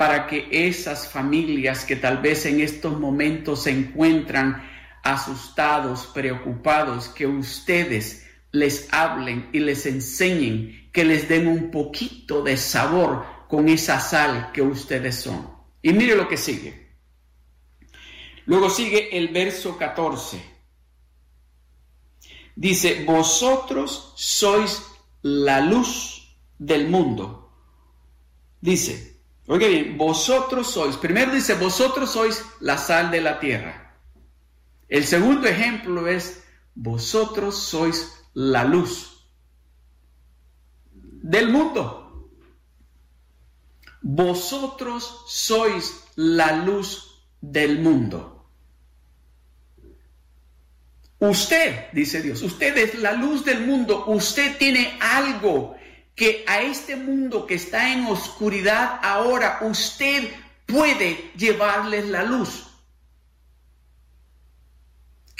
para 0.00 0.26
que 0.26 0.48
esas 0.50 1.08
familias 1.08 1.84
que 1.84 1.94
tal 1.94 2.22
vez 2.22 2.46
en 2.46 2.60
estos 2.60 2.98
momentos 2.98 3.64
se 3.64 3.70
encuentran 3.70 4.66
asustados, 5.02 6.06
preocupados, 6.06 7.08
que 7.08 7.26
ustedes 7.26 8.26
les 8.50 8.90
hablen 8.94 9.50
y 9.52 9.58
les 9.58 9.84
enseñen, 9.84 10.88
que 10.90 11.04
les 11.04 11.28
den 11.28 11.46
un 11.46 11.70
poquito 11.70 12.42
de 12.42 12.56
sabor 12.56 13.26
con 13.46 13.68
esa 13.68 14.00
sal 14.00 14.52
que 14.54 14.62
ustedes 14.62 15.16
son. 15.16 15.54
Y 15.82 15.92
mire 15.92 16.16
lo 16.16 16.28
que 16.28 16.38
sigue. 16.38 16.94
Luego 18.46 18.70
sigue 18.70 19.14
el 19.18 19.28
verso 19.28 19.76
14. 19.76 20.42
Dice, 22.56 23.04
vosotros 23.04 24.14
sois 24.16 24.82
la 25.20 25.60
luz 25.60 26.38
del 26.58 26.88
mundo. 26.88 27.52
Dice, 28.62 29.09
oiga 29.50 29.66
vosotros 29.96 30.70
sois, 30.70 30.96
primero 30.96 31.32
dice, 31.32 31.54
vosotros 31.54 32.12
sois 32.12 32.44
la 32.60 32.78
sal 32.78 33.10
de 33.10 33.20
la 33.20 33.40
tierra. 33.40 33.96
El 34.88 35.04
segundo 35.04 35.48
ejemplo 35.48 36.06
es, 36.06 36.44
vosotros 36.74 37.58
sois 37.58 38.12
la 38.32 38.62
luz 38.62 39.26
del 40.92 41.50
mundo. 41.50 42.28
Vosotros 44.02 45.24
sois 45.26 46.04
la 46.14 46.52
luz 46.52 47.24
del 47.40 47.80
mundo. 47.80 48.46
Usted, 51.18 51.90
dice 51.92 52.22
Dios, 52.22 52.40
usted 52.42 52.76
es 52.78 52.94
la 53.00 53.12
luz 53.12 53.44
del 53.44 53.66
mundo, 53.66 54.04
usted 54.06 54.56
tiene 54.58 54.96
algo 55.00 55.76
que 56.14 56.44
a 56.46 56.60
este 56.62 56.96
mundo 56.96 57.46
que 57.46 57.54
está 57.54 57.92
en 57.92 58.06
oscuridad 58.06 59.00
ahora, 59.02 59.58
usted 59.62 60.30
puede 60.66 61.30
llevarles 61.36 62.08
la 62.08 62.22
luz. 62.22 62.66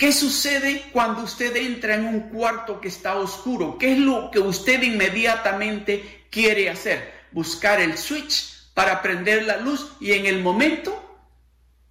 ¿Qué 0.00 0.12
sucede 0.12 0.87
cuando 0.92 1.24
usted 1.24 1.54
entra 1.56 1.94
en 1.94 2.06
un 2.06 2.20
cuarto 2.30 2.80
que 2.80 2.88
está 2.88 3.16
oscuro? 3.16 3.76
¿Qué 3.76 3.92
es 3.92 3.98
lo 3.98 4.30
que 4.30 4.38
usted 4.38 4.83
inmediatamente 4.83 6.24
quiere 6.30 6.70
hacer? 6.70 7.12
Buscar 7.33 7.80
el 7.80 7.98
switch 7.98 8.72
para 8.72 9.02
prender 9.02 9.44
la 9.44 9.59
luz 9.59 9.92
y 10.00 10.12
en 10.12 10.24
el 10.24 10.42
momento 10.42 11.28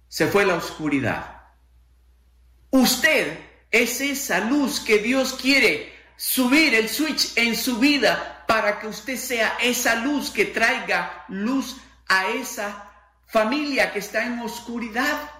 se 0.08 0.26
fue 0.26 0.44
la 0.44 0.56
oscuridad. 0.56 1.40
Usted 2.70 3.38
es 3.70 4.00
esa 4.00 4.40
luz 4.40 4.80
que 4.80 4.98
Dios 4.98 5.34
quiere 5.34 5.92
subir 6.16 6.74
el 6.74 6.88
switch 6.88 7.36
en 7.36 7.56
su 7.56 7.78
vida 7.78 8.39
para 8.50 8.80
que 8.80 8.88
usted 8.88 9.16
sea 9.16 9.58
esa 9.62 9.94
luz 9.94 10.28
que 10.28 10.46
traiga 10.46 11.24
luz 11.28 11.76
a 12.08 12.30
esa 12.30 12.90
familia 13.28 13.92
que 13.92 14.00
está 14.00 14.26
en 14.26 14.40
oscuridad. 14.40 15.30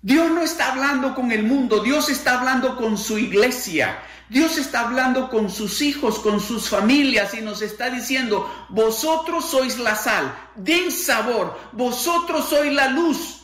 Dios 0.00 0.30
no 0.30 0.40
está 0.40 0.70
hablando 0.70 1.16
con 1.16 1.32
el 1.32 1.42
mundo, 1.42 1.82
Dios 1.82 2.08
está 2.10 2.38
hablando 2.38 2.76
con 2.76 2.96
su 2.96 3.18
iglesia. 3.18 4.04
Dios 4.28 4.56
está 4.56 4.82
hablando 4.82 5.30
con 5.30 5.50
sus 5.50 5.82
hijos, 5.82 6.20
con 6.20 6.38
sus 6.38 6.68
familias 6.68 7.34
y 7.34 7.40
nos 7.40 7.60
está 7.60 7.90
diciendo, 7.90 8.48
vosotros 8.68 9.50
sois 9.50 9.78
la 9.78 9.96
sal, 9.96 10.32
den 10.54 10.92
sabor, 10.92 11.58
vosotros 11.72 12.48
sois 12.48 12.72
la 12.72 12.86
luz. 12.86 13.40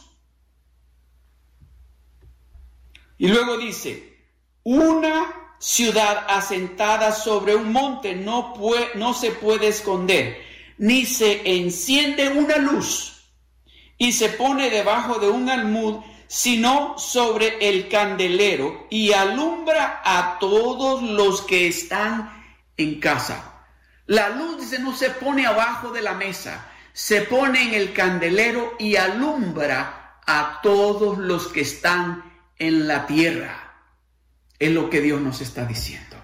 Y 3.18 3.26
luego 3.26 3.58
dice, 3.58 4.24
una 4.62 5.47
ciudad 5.58 6.24
asentada 6.28 7.12
sobre 7.12 7.56
un 7.56 7.72
monte 7.72 8.14
no, 8.14 8.54
puede, 8.54 8.90
no 8.94 9.14
se 9.14 9.32
puede 9.32 9.68
esconder, 9.68 10.38
ni 10.78 11.04
se 11.04 11.42
enciende 11.56 12.28
una 12.28 12.56
luz 12.56 13.18
y 13.98 14.12
se 14.12 14.28
pone 14.28 14.70
debajo 14.70 15.18
de 15.18 15.28
un 15.28 15.50
almud, 15.50 15.96
sino 16.28 16.98
sobre 16.98 17.68
el 17.68 17.88
candelero 17.88 18.86
y 18.90 19.12
alumbra 19.12 20.00
a 20.04 20.38
todos 20.38 21.02
los 21.02 21.42
que 21.42 21.66
están 21.66 22.30
en 22.76 23.00
casa. 23.00 23.64
La 24.06 24.30
luz 24.30 24.60
dice 24.60 24.78
no 24.78 24.94
se 24.94 25.10
pone 25.10 25.46
abajo 25.46 25.90
de 25.90 26.00
la 26.00 26.14
mesa, 26.14 26.70
se 26.92 27.22
pone 27.22 27.62
en 27.62 27.74
el 27.74 27.92
candelero 27.92 28.74
y 28.78 28.96
alumbra 28.96 30.20
a 30.26 30.60
todos 30.62 31.18
los 31.18 31.48
que 31.48 31.62
están 31.62 32.22
en 32.58 32.86
la 32.86 33.06
tierra. 33.06 33.67
Es 34.58 34.70
lo 34.72 34.90
que 34.90 35.00
Dios 35.00 35.20
nos 35.20 35.40
está 35.40 35.64
diciendo. 35.64 36.16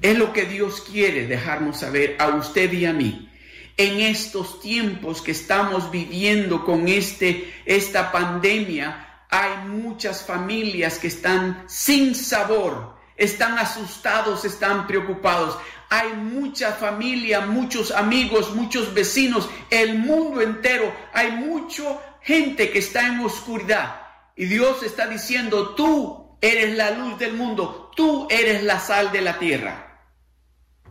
Es 0.00 0.16
lo 0.16 0.32
que 0.32 0.46
Dios 0.46 0.80
quiere 0.80 1.26
dejarnos 1.26 1.80
saber 1.80 2.16
a 2.18 2.28
usted 2.28 2.72
y 2.72 2.86
a 2.86 2.92
mí. 2.92 3.28
En 3.76 4.00
estos 4.00 4.60
tiempos 4.60 5.20
que 5.20 5.32
estamos 5.32 5.90
viviendo 5.90 6.64
con 6.64 6.88
este, 6.88 7.52
esta 7.66 8.12
pandemia, 8.12 9.24
hay 9.28 9.68
muchas 9.68 10.24
familias 10.24 10.98
que 10.98 11.08
están 11.08 11.64
sin 11.66 12.14
sabor, 12.14 12.96
están 13.16 13.58
asustados, 13.58 14.44
están 14.44 14.86
preocupados. 14.86 15.58
Hay 15.88 16.12
mucha 16.14 16.72
familia, 16.72 17.40
muchos 17.40 17.90
amigos, 17.90 18.54
muchos 18.54 18.94
vecinos, 18.94 19.48
el 19.70 19.98
mundo 19.98 20.40
entero. 20.40 20.92
Hay 21.12 21.32
mucha 21.32 21.98
gente 22.22 22.70
que 22.70 22.78
está 22.78 23.06
en 23.06 23.20
oscuridad. 23.20 24.00
Y 24.36 24.46
Dios 24.46 24.82
está 24.82 25.06
diciendo, 25.06 25.74
tú 25.74 26.19
eres 26.40 26.76
la 26.76 26.90
luz 26.92 27.18
del 27.18 27.34
mundo, 27.34 27.90
tú 27.96 28.26
eres 28.30 28.62
la 28.62 28.80
sal 28.80 29.12
de 29.12 29.20
la 29.20 29.38
tierra. 29.38 30.06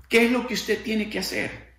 ¿Qué 0.07 0.25
es 0.25 0.31
lo 0.31 0.47
que 0.47 0.55
usted 0.55 0.81
tiene 0.83 1.09
que 1.09 1.19
hacer? 1.19 1.69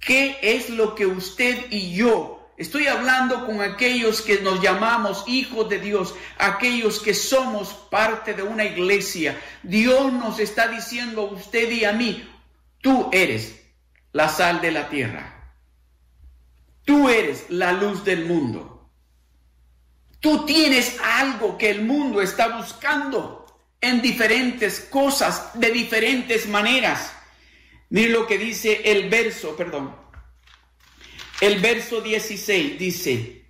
¿Qué 0.00 0.38
es 0.42 0.70
lo 0.70 0.94
que 0.94 1.06
usted 1.06 1.66
y 1.70 1.94
yo 1.94 2.40
Estoy 2.60 2.88
hablando 2.88 3.46
con 3.46 3.62
aquellos 3.62 4.20
que 4.20 4.42
nos 4.42 4.60
llamamos 4.60 5.24
hijos 5.26 5.66
de 5.70 5.78
Dios, 5.78 6.14
aquellos 6.36 7.00
que 7.00 7.14
somos 7.14 7.72
parte 7.72 8.34
de 8.34 8.42
una 8.42 8.66
iglesia. 8.66 9.40
Dios 9.62 10.12
nos 10.12 10.38
está 10.38 10.68
diciendo 10.68 11.22
a 11.22 11.32
usted 11.32 11.70
y 11.70 11.86
a 11.86 11.94
mí, 11.94 12.30
tú 12.82 13.08
eres 13.12 13.58
la 14.12 14.28
sal 14.28 14.60
de 14.60 14.72
la 14.72 14.90
tierra. 14.90 15.54
Tú 16.84 17.08
eres 17.08 17.46
la 17.48 17.72
luz 17.72 18.04
del 18.04 18.26
mundo. 18.26 18.79
Tú 20.20 20.44
tienes 20.44 20.98
algo 21.02 21.56
que 21.56 21.70
el 21.70 21.82
mundo 21.82 22.20
está 22.20 22.56
buscando 22.56 23.46
en 23.80 24.02
diferentes 24.02 24.80
cosas, 24.80 25.58
de 25.58 25.70
diferentes 25.70 26.46
maneras. 26.46 27.12
Mire 27.88 28.10
lo 28.10 28.26
que 28.26 28.38
dice 28.38 28.82
el 28.84 29.08
verso, 29.08 29.56
perdón, 29.56 29.96
el 31.40 31.58
verso 31.58 32.02
16 32.02 32.78
dice, 32.78 33.46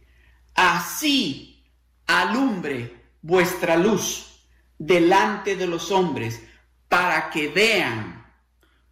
así 0.54 1.64
alumbre 2.06 3.10
vuestra 3.20 3.76
luz 3.76 4.46
delante 4.78 5.56
de 5.56 5.66
los 5.66 5.90
hombres 5.90 6.40
para 6.88 7.30
que 7.30 7.48
vean 7.48 8.26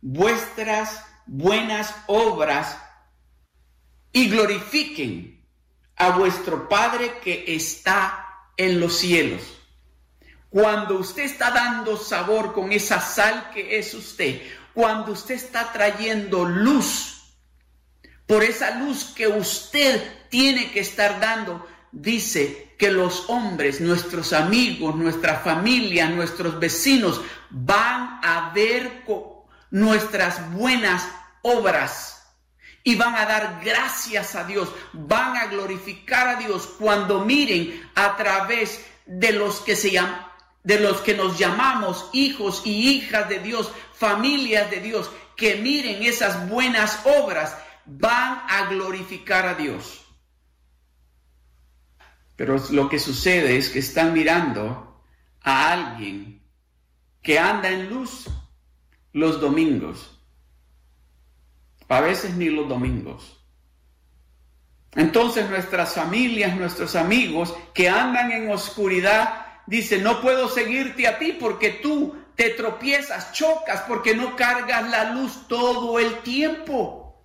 vuestras 0.01 1.05
buenas 1.27 1.95
obras 2.09 2.77
y 4.13 4.29
glorifiquen 4.29 5.38
a 5.99 6.11
vuestro 6.11 6.69
Padre 6.69 7.19
que 7.23 7.45
está 7.49 8.25
en 8.57 8.81
los 8.81 8.97
cielos. 8.97 9.43
Cuando 10.51 10.99
usted 10.99 11.25
está 11.25 11.51
dando 11.51 11.97
sabor 11.97 12.55
con 12.55 12.73
esa 12.73 13.01
sal 13.01 13.51
que 13.53 13.79
es 13.79 13.93
usted, 13.95 14.41
cuando 14.73 15.13
usted 15.13 15.35
está 15.35 15.73
trayendo 15.73 16.45
luz 16.45 17.19
por 18.27 18.45
esa 18.45 18.79
luz 18.79 19.13
que 19.17 19.27
usted 19.27 20.03
tiene 20.29 20.71
que 20.71 20.81
estar 20.81 21.19
dando, 21.19 21.67
dice 21.93 22.75
que 22.79 22.91
los 22.91 23.29
hombres, 23.29 23.81
nuestros 23.81 24.33
amigos, 24.33 24.95
nuestra 24.95 25.41
familia, 25.41 26.09
nuestros 26.09 26.59
vecinos, 26.61 27.21
van 27.51 28.21
a 28.23 28.53
ver 28.55 29.05
nuestras 29.71 30.53
buenas 30.53 31.09
obras 31.43 32.18
y 32.85 32.95
van 32.95 33.15
a 33.15 33.27
dar 33.27 33.61
gracias 33.65 34.35
a 34.35 34.45
Dios, 34.45 34.69
van 34.93 35.37
a 35.37 35.47
glorificar 35.47 36.29
a 36.29 36.37
Dios 36.37 36.67
cuando 36.79 37.25
miren 37.25 37.91
a 37.95 38.17
través 38.17 38.85
de 39.07 39.33
los 39.33 39.61
que 39.61 39.77
se 39.77 40.01
de 40.65 40.81
los 40.81 41.01
que 41.01 41.15
nos 41.15 41.39
llamamos 41.39 42.11
hijos 42.13 42.63
y 42.65 42.91
hijas 42.91 43.29
de 43.29 43.39
Dios, 43.39 43.73
familias 43.95 44.71
de 44.71 44.81
Dios, 44.81 45.11
que 45.37 45.57
miren 45.57 46.03
esas 46.03 46.49
buenas 46.49 47.01
obras 47.05 47.57
van 47.87 48.43
a 48.49 48.67
glorificar 48.69 49.47
a 49.47 49.55
Dios. 49.55 50.05
Pero 52.37 52.57
lo 52.71 52.89
que 52.89 52.99
sucede 52.99 53.57
es 53.57 53.71
que 53.71 53.79
están 53.79 54.13
mirando 54.13 55.03
a 55.41 55.73
alguien 55.73 56.43
que 57.23 57.39
anda 57.39 57.71
en 57.71 57.89
luz 57.89 58.27
los 59.13 59.41
domingos. 59.41 60.18
A 61.89 62.01
veces 62.01 62.35
ni 62.35 62.51
los 62.51 62.69
domingos. 62.69 63.39
Entonces 64.95 65.49
nuestras 65.49 65.95
familias, 65.95 66.57
nuestros 66.57 66.97
amigos 66.97 67.55
que 67.75 67.89
andan 67.89 68.33
en 68.33 68.51
oscuridad, 68.51 69.47
dicen, 69.67 70.03
no 70.03 70.21
puedo 70.21 70.49
seguirte 70.49 71.07
a 71.07 71.19
ti 71.19 71.37
porque 71.39 71.71
tú 71.71 72.17
te 72.35 72.51
tropiezas, 72.51 73.33
chocas, 73.33 73.83
porque 73.89 74.15
no 74.15 74.37
cargas 74.37 74.89
la 74.91 75.13
luz 75.13 75.47
todo 75.49 75.99
el 75.99 76.19
tiempo. 76.21 77.23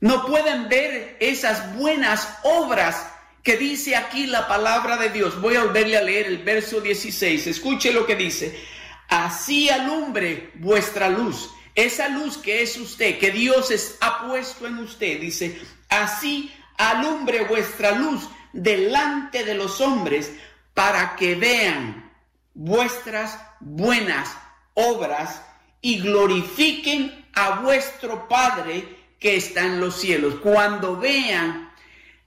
No 0.00 0.26
pueden 0.26 0.68
ver 0.68 1.16
esas 1.20 1.76
buenas 1.76 2.38
obras 2.42 3.08
que 3.42 3.56
dice 3.56 3.96
aquí 3.96 4.26
la 4.26 4.48
palabra 4.48 4.96
de 4.96 5.10
Dios. 5.10 5.40
Voy 5.40 5.54
a 5.54 5.64
volverle 5.64 5.96
a 5.96 6.02
leer 6.02 6.26
el 6.26 6.38
verso 6.38 6.80
16. 6.80 7.46
Escuche 7.46 7.92
lo 7.92 8.04
que 8.04 8.16
dice. 8.16 8.60
Así 9.08 9.70
alumbre 9.70 10.50
vuestra 10.54 11.08
luz. 11.08 11.50
Esa 11.74 12.08
luz 12.08 12.36
que 12.36 12.62
es 12.62 12.76
usted, 12.76 13.18
que 13.18 13.30
Dios 13.30 13.72
ha 14.00 14.26
puesto 14.26 14.66
en 14.66 14.78
usted. 14.78 15.20
Dice, 15.20 15.60
así 15.88 16.52
alumbre 16.76 17.44
vuestra 17.44 17.92
luz 17.92 18.28
delante 18.52 19.44
de 19.44 19.54
los 19.54 19.80
hombres 19.80 20.32
para 20.74 21.16
que 21.16 21.34
vean 21.34 22.10
vuestras 22.54 23.38
buenas 23.60 24.36
obras 24.74 25.42
y 25.80 26.00
glorifiquen 26.00 27.26
a 27.34 27.60
vuestro 27.60 28.28
Padre 28.28 29.02
que 29.18 29.36
está 29.36 29.62
en 29.62 29.80
los 29.80 30.00
cielos. 30.00 30.36
Cuando 30.42 30.96
vean 30.96 31.72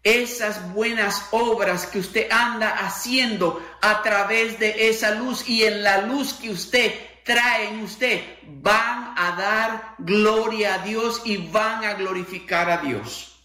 esas 0.04 0.72
buenas 0.74 1.28
obras 1.32 1.88
que 1.88 2.00
usted 2.00 2.32
anda 2.32 2.70
haciendo 2.70 3.64
a 3.82 4.02
través 4.04 4.60
de 4.60 4.90
esa 4.90 5.12
luz 5.12 5.48
y 5.50 5.64
en 5.64 5.84
la 5.84 6.02
luz 6.04 6.34
que 6.34 6.52
usted 6.52 6.94
trae 7.26 7.84
usted, 7.84 8.22
van 8.62 9.16
a 9.18 9.36
dar 9.36 9.96
gloria 9.98 10.76
a 10.76 10.78
Dios 10.86 11.24
y 11.26 11.38
van 11.38 11.84
a 11.84 11.96
glorificar 11.96 12.70
a 12.70 12.78
Dios. 12.78 13.44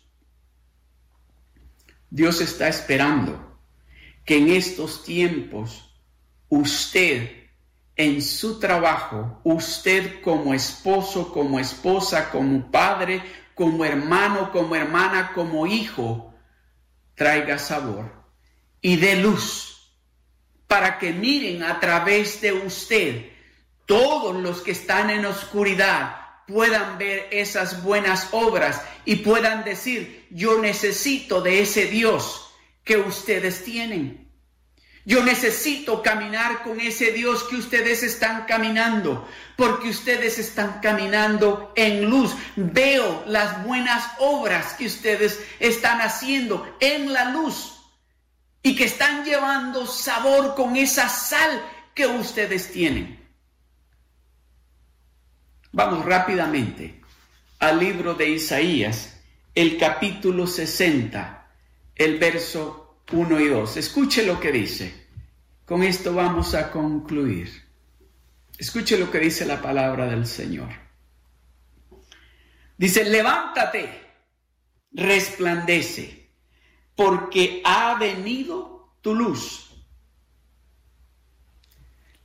Dios 2.10 2.42
está 2.42 2.68
esperando 2.68 3.58
que 4.26 4.36
en 4.36 4.50
estos 4.50 5.02
tiempos 5.02 5.96
usted 6.50 7.40
en 7.96 8.20
su 8.20 8.58
trabajo, 8.58 9.40
usted 9.44 10.20
como 10.22 10.52
esposo, 10.52 11.32
como 11.32 11.58
esposa, 11.58 12.30
como 12.30 12.70
padre, 12.70 13.22
como 13.54 13.84
hermano, 13.84 14.52
como 14.52 14.74
hermana, 14.76 15.32
como 15.34 15.66
hijo, 15.66 16.34
traiga 17.14 17.58
sabor 17.58 18.12
y 18.82 18.96
dé 18.96 19.16
luz 19.16 19.94
para 20.66 20.98
que 20.98 21.12
miren 21.12 21.62
a 21.62 21.80
través 21.80 22.40
de 22.42 22.52
usted 22.52 23.29
todos 23.90 24.36
los 24.36 24.60
que 24.60 24.70
están 24.70 25.10
en 25.10 25.26
oscuridad 25.26 26.14
puedan 26.46 26.96
ver 26.96 27.26
esas 27.32 27.82
buenas 27.82 28.28
obras 28.30 28.80
y 29.04 29.16
puedan 29.16 29.64
decir, 29.64 30.28
yo 30.30 30.60
necesito 30.60 31.40
de 31.40 31.62
ese 31.62 31.86
Dios 31.86 32.52
que 32.84 32.98
ustedes 32.98 33.64
tienen. 33.64 34.30
Yo 35.04 35.24
necesito 35.24 36.04
caminar 36.04 36.62
con 36.62 36.78
ese 36.78 37.10
Dios 37.10 37.42
que 37.42 37.56
ustedes 37.56 38.04
están 38.04 38.44
caminando, 38.44 39.26
porque 39.56 39.88
ustedes 39.88 40.38
están 40.38 40.78
caminando 40.80 41.72
en 41.74 42.08
luz. 42.08 42.36
Veo 42.54 43.24
las 43.26 43.66
buenas 43.66 44.04
obras 44.20 44.74
que 44.74 44.86
ustedes 44.86 45.40
están 45.58 46.00
haciendo 46.00 46.76
en 46.78 47.12
la 47.12 47.32
luz 47.32 47.74
y 48.62 48.76
que 48.76 48.84
están 48.84 49.24
llevando 49.24 49.84
sabor 49.84 50.54
con 50.54 50.76
esa 50.76 51.08
sal 51.08 51.60
que 51.92 52.06
ustedes 52.06 52.70
tienen. 52.70 53.19
Vamos 55.82 56.04
rápidamente 56.04 57.00
al 57.58 57.80
libro 57.80 58.12
de 58.12 58.28
Isaías, 58.28 59.18
el 59.54 59.78
capítulo 59.78 60.46
60, 60.46 61.50
el 61.94 62.18
verso 62.18 63.02
1 63.10 63.40
y 63.40 63.48
2. 63.48 63.78
Escuche 63.78 64.26
lo 64.26 64.38
que 64.38 64.52
dice. 64.52 65.06
Con 65.64 65.82
esto 65.82 66.12
vamos 66.12 66.54
a 66.54 66.70
concluir. 66.70 67.66
Escuche 68.58 68.98
lo 68.98 69.10
que 69.10 69.20
dice 69.20 69.46
la 69.46 69.62
palabra 69.62 70.04
del 70.04 70.26
Señor. 70.26 70.68
Dice, 72.76 73.04
levántate, 73.04 74.02
resplandece, 74.92 76.30
porque 76.94 77.62
ha 77.64 77.94
venido 77.94 78.98
tu 79.00 79.14
luz. 79.14 79.82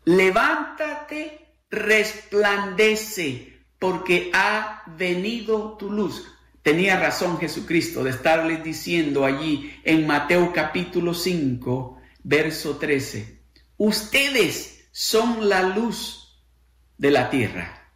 Levántate, 0.04 1.45
resplandece, 1.70 3.60
porque 3.80 4.32
ha 4.34 4.84
venido 4.98 5.78
tu 5.78 5.92
luz. 5.92 6.26
Tenía 6.62 7.00
razón 7.00 7.38
Jesucristo 7.40 8.04
de 8.04 8.10
estarles 8.12 8.64
diciendo 8.64 9.26
allí 9.26 9.80
en 9.84 10.08
Mateo 10.08 10.52
capítulo 10.52 11.14
5, 11.14 12.02
verso 12.24 12.78
13, 12.78 13.40
ustedes 13.78 14.88
son 14.92 15.48
la 15.48 15.62
luz 15.62 16.42
de 16.98 17.12
la 17.12 17.30
tierra. 17.30 17.92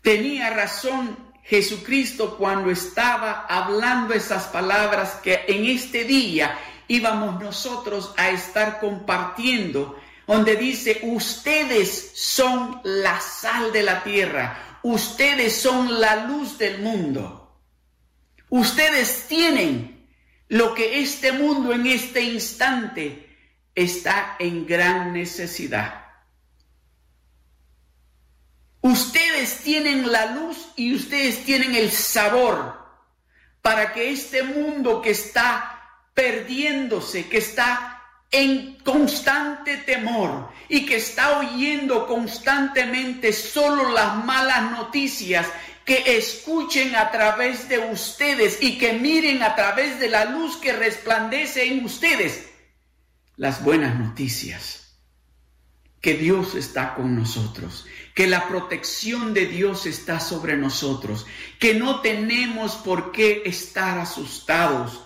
Tenía 0.00 0.48
razón 0.50 1.18
Jesucristo 1.42 2.36
cuando 2.38 2.70
estaba 2.70 3.44
hablando 3.46 4.14
esas 4.14 4.44
palabras 4.46 5.16
que 5.22 5.44
en 5.48 5.66
este 5.66 6.04
día 6.04 6.58
íbamos 6.88 7.40
nosotros 7.40 8.14
a 8.16 8.30
estar 8.30 8.80
compartiendo 8.80 9.98
donde 10.28 10.56
dice, 10.56 11.00
ustedes 11.04 12.12
son 12.14 12.82
la 12.84 13.18
sal 13.18 13.72
de 13.72 13.82
la 13.82 14.04
tierra, 14.04 14.78
ustedes 14.82 15.56
son 15.56 15.98
la 15.98 16.26
luz 16.26 16.58
del 16.58 16.82
mundo, 16.82 17.58
ustedes 18.50 19.24
tienen 19.26 20.06
lo 20.48 20.74
que 20.74 21.00
este 21.00 21.32
mundo 21.32 21.72
en 21.72 21.86
este 21.86 22.20
instante 22.20 23.38
está 23.74 24.36
en 24.38 24.66
gran 24.66 25.14
necesidad. 25.14 26.04
Ustedes 28.82 29.60
tienen 29.60 30.12
la 30.12 30.26
luz 30.34 30.72
y 30.76 30.94
ustedes 30.94 31.42
tienen 31.44 31.74
el 31.74 31.90
sabor 31.90 32.78
para 33.62 33.94
que 33.94 34.10
este 34.10 34.42
mundo 34.42 35.00
que 35.00 35.10
está 35.10 36.02
perdiéndose, 36.12 37.28
que 37.30 37.38
está 37.38 37.97
en 38.30 38.76
constante 38.84 39.78
temor 39.78 40.50
y 40.68 40.84
que 40.84 40.96
está 40.96 41.38
oyendo 41.38 42.06
constantemente 42.06 43.32
solo 43.32 43.90
las 43.92 44.24
malas 44.24 44.70
noticias, 44.70 45.46
que 45.84 46.18
escuchen 46.18 46.94
a 46.94 47.10
través 47.10 47.68
de 47.68 47.78
ustedes 47.78 48.58
y 48.60 48.76
que 48.76 48.92
miren 48.92 49.42
a 49.42 49.56
través 49.56 49.98
de 49.98 50.10
la 50.10 50.26
luz 50.26 50.56
que 50.56 50.72
resplandece 50.72 51.64
en 51.64 51.84
ustedes 51.84 52.50
las 53.36 53.64
buenas 53.64 53.98
noticias. 53.98 54.84
Que 56.02 56.14
Dios 56.14 56.54
está 56.54 56.94
con 56.94 57.16
nosotros, 57.16 57.86
que 58.14 58.28
la 58.28 58.46
protección 58.46 59.34
de 59.34 59.46
Dios 59.46 59.86
está 59.86 60.20
sobre 60.20 60.56
nosotros, 60.56 61.26
que 61.58 61.74
no 61.74 62.02
tenemos 62.02 62.76
por 62.76 63.10
qué 63.10 63.42
estar 63.46 63.98
asustados. 63.98 65.02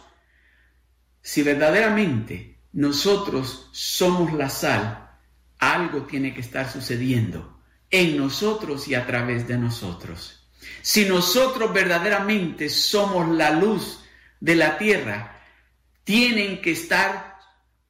Si 1.22 1.42
verdaderamente 1.42 2.51
nosotros 2.72 3.68
somos 3.72 4.32
la 4.32 4.48
sal, 4.48 5.10
algo 5.58 6.02
tiene 6.02 6.34
que 6.34 6.40
estar 6.40 6.70
sucediendo 6.70 7.60
en 7.90 8.16
nosotros 8.16 8.88
y 8.88 8.94
a 8.94 9.06
través 9.06 9.46
de 9.46 9.58
nosotros. 9.58 10.48
Si 10.80 11.04
nosotros 11.04 11.72
verdaderamente 11.72 12.68
somos 12.68 13.28
la 13.28 13.50
luz 13.50 14.00
de 14.40 14.56
la 14.56 14.78
tierra, 14.78 15.40
tienen 16.04 16.60
que 16.60 16.72
estar 16.72 17.36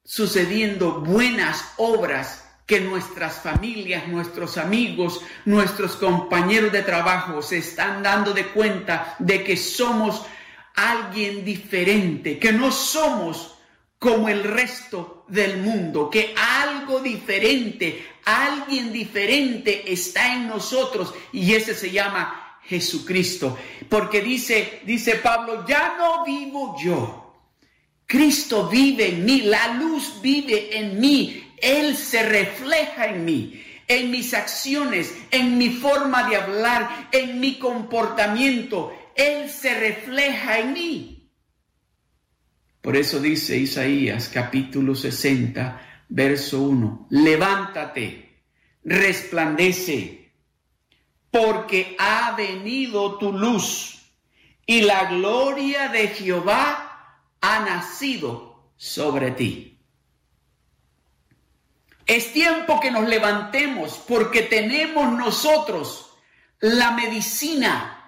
sucediendo 0.03 1.01
buenas 1.01 1.73
obras 1.77 2.43
que 2.65 2.79
nuestras 2.79 3.35
familias, 3.35 4.07
nuestros 4.07 4.57
amigos, 4.57 5.21
nuestros 5.45 5.95
compañeros 5.95 6.71
de 6.71 6.83
trabajo 6.83 7.41
se 7.41 7.57
están 7.57 8.03
dando 8.03 8.33
de 8.33 8.47
cuenta 8.47 9.15
de 9.19 9.43
que 9.43 9.57
somos 9.57 10.25
alguien 10.75 11.43
diferente, 11.43 12.39
que 12.39 12.51
no 12.51 12.71
somos 12.71 13.52
como 14.03 14.27
el 14.27 14.43
resto 14.43 15.23
del 15.29 15.59
mundo, 15.59 16.09
que 16.09 16.35
algo 16.35 16.99
diferente, 16.99 18.05
alguien 18.25 18.91
diferente 18.91 19.93
está 19.93 20.33
en 20.33 20.49
nosotros 20.49 21.13
y 21.31 21.53
ese 21.53 21.73
se 21.73 21.89
llama 21.89 22.59
Jesucristo. 22.65 23.57
Porque 23.87 24.19
dice, 24.19 24.81
dice 24.83 25.15
Pablo, 25.15 25.65
ya 25.65 25.95
no 25.97 26.25
vivo 26.25 26.75
yo. 26.83 27.33
Cristo 28.05 28.67
vive 28.67 29.07
en 29.07 29.23
mí, 29.23 29.43
la 29.43 29.69
luz 29.75 30.19
vive 30.21 30.77
en 30.77 30.99
mí, 30.99 31.53
Él 31.61 31.95
se 31.95 32.23
refleja 32.23 33.05
en 33.05 33.23
mí, 33.23 33.63
en 33.87 34.11
mis 34.11 34.33
acciones, 34.33 35.15
en 35.31 35.57
mi 35.57 35.69
forma 35.69 36.27
de 36.29 36.35
hablar, 36.35 37.07
en 37.13 37.39
mi 37.39 37.57
comportamiento, 37.57 38.93
Él 39.15 39.49
se 39.49 39.79
refleja 39.79 40.59
en 40.59 40.73
mí. 40.73 41.12
Por 42.83 42.97
eso 42.97 43.21
dice 43.21 43.57
Isaías 43.57 44.27
capítulo 44.27 44.93
60, 44.93 46.03
verso 46.09 46.63
1, 46.63 47.07
levántate, 47.11 48.43
resplandece, 48.83 50.33
porque 51.31 51.95
ha 51.97 52.35
venido 52.35 53.17
tu 53.17 53.31
luz 53.31 54.11
y 54.65 54.81
la 54.81 55.05
gloria 55.05 55.87
de 55.87 56.09
Jehová 56.09 57.21
ha 57.39 57.59
nacido 57.61 58.73
sobre 58.75 59.31
ti. 59.31 59.79
Es 62.05 62.33
tiempo 62.33 62.81
que 62.81 62.91
nos 62.91 63.07
levantemos 63.07 63.97
porque 64.05 64.41
tenemos 64.41 65.09
nosotros 65.13 66.17
la 66.59 66.91
medicina 66.91 68.02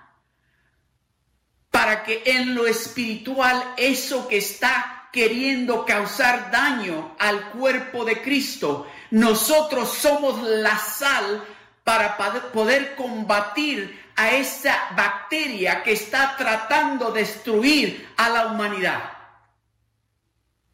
para 1.85 2.03
que 2.03 2.23
en 2.25 2.55
lo 2.55 2.65
espiritual 2.65 3.63
eso 3.77 4.27
que 4.27 4.37
está 4.37 5.07
queriendo 5.11 5.85
causar 5.85 6.49
daño 6.49 7.15
al 7.19 7.51
cuerpo 7.51 8.03
de 8.03 8.23
Cristo, 8.23 8.87
nosotros 9.11 9.93
somos 9.93 10.41
la 10.41 10.79
sal 10.79 11.45
para 11.83 12.17
poder 12.51 12.95
combatir 12.95 14.03
a 14.15 14.31
esa 14.31 14.75
bacteria 14.95 15.83
que 15.83 15.91
está 15.91 16.35
tratando 16.35 17.11
de 17.11 17.19
destruir 17.19 18.09
a 18.17 18.29
la 18.29 18.47
humanidad. 18.47 19.03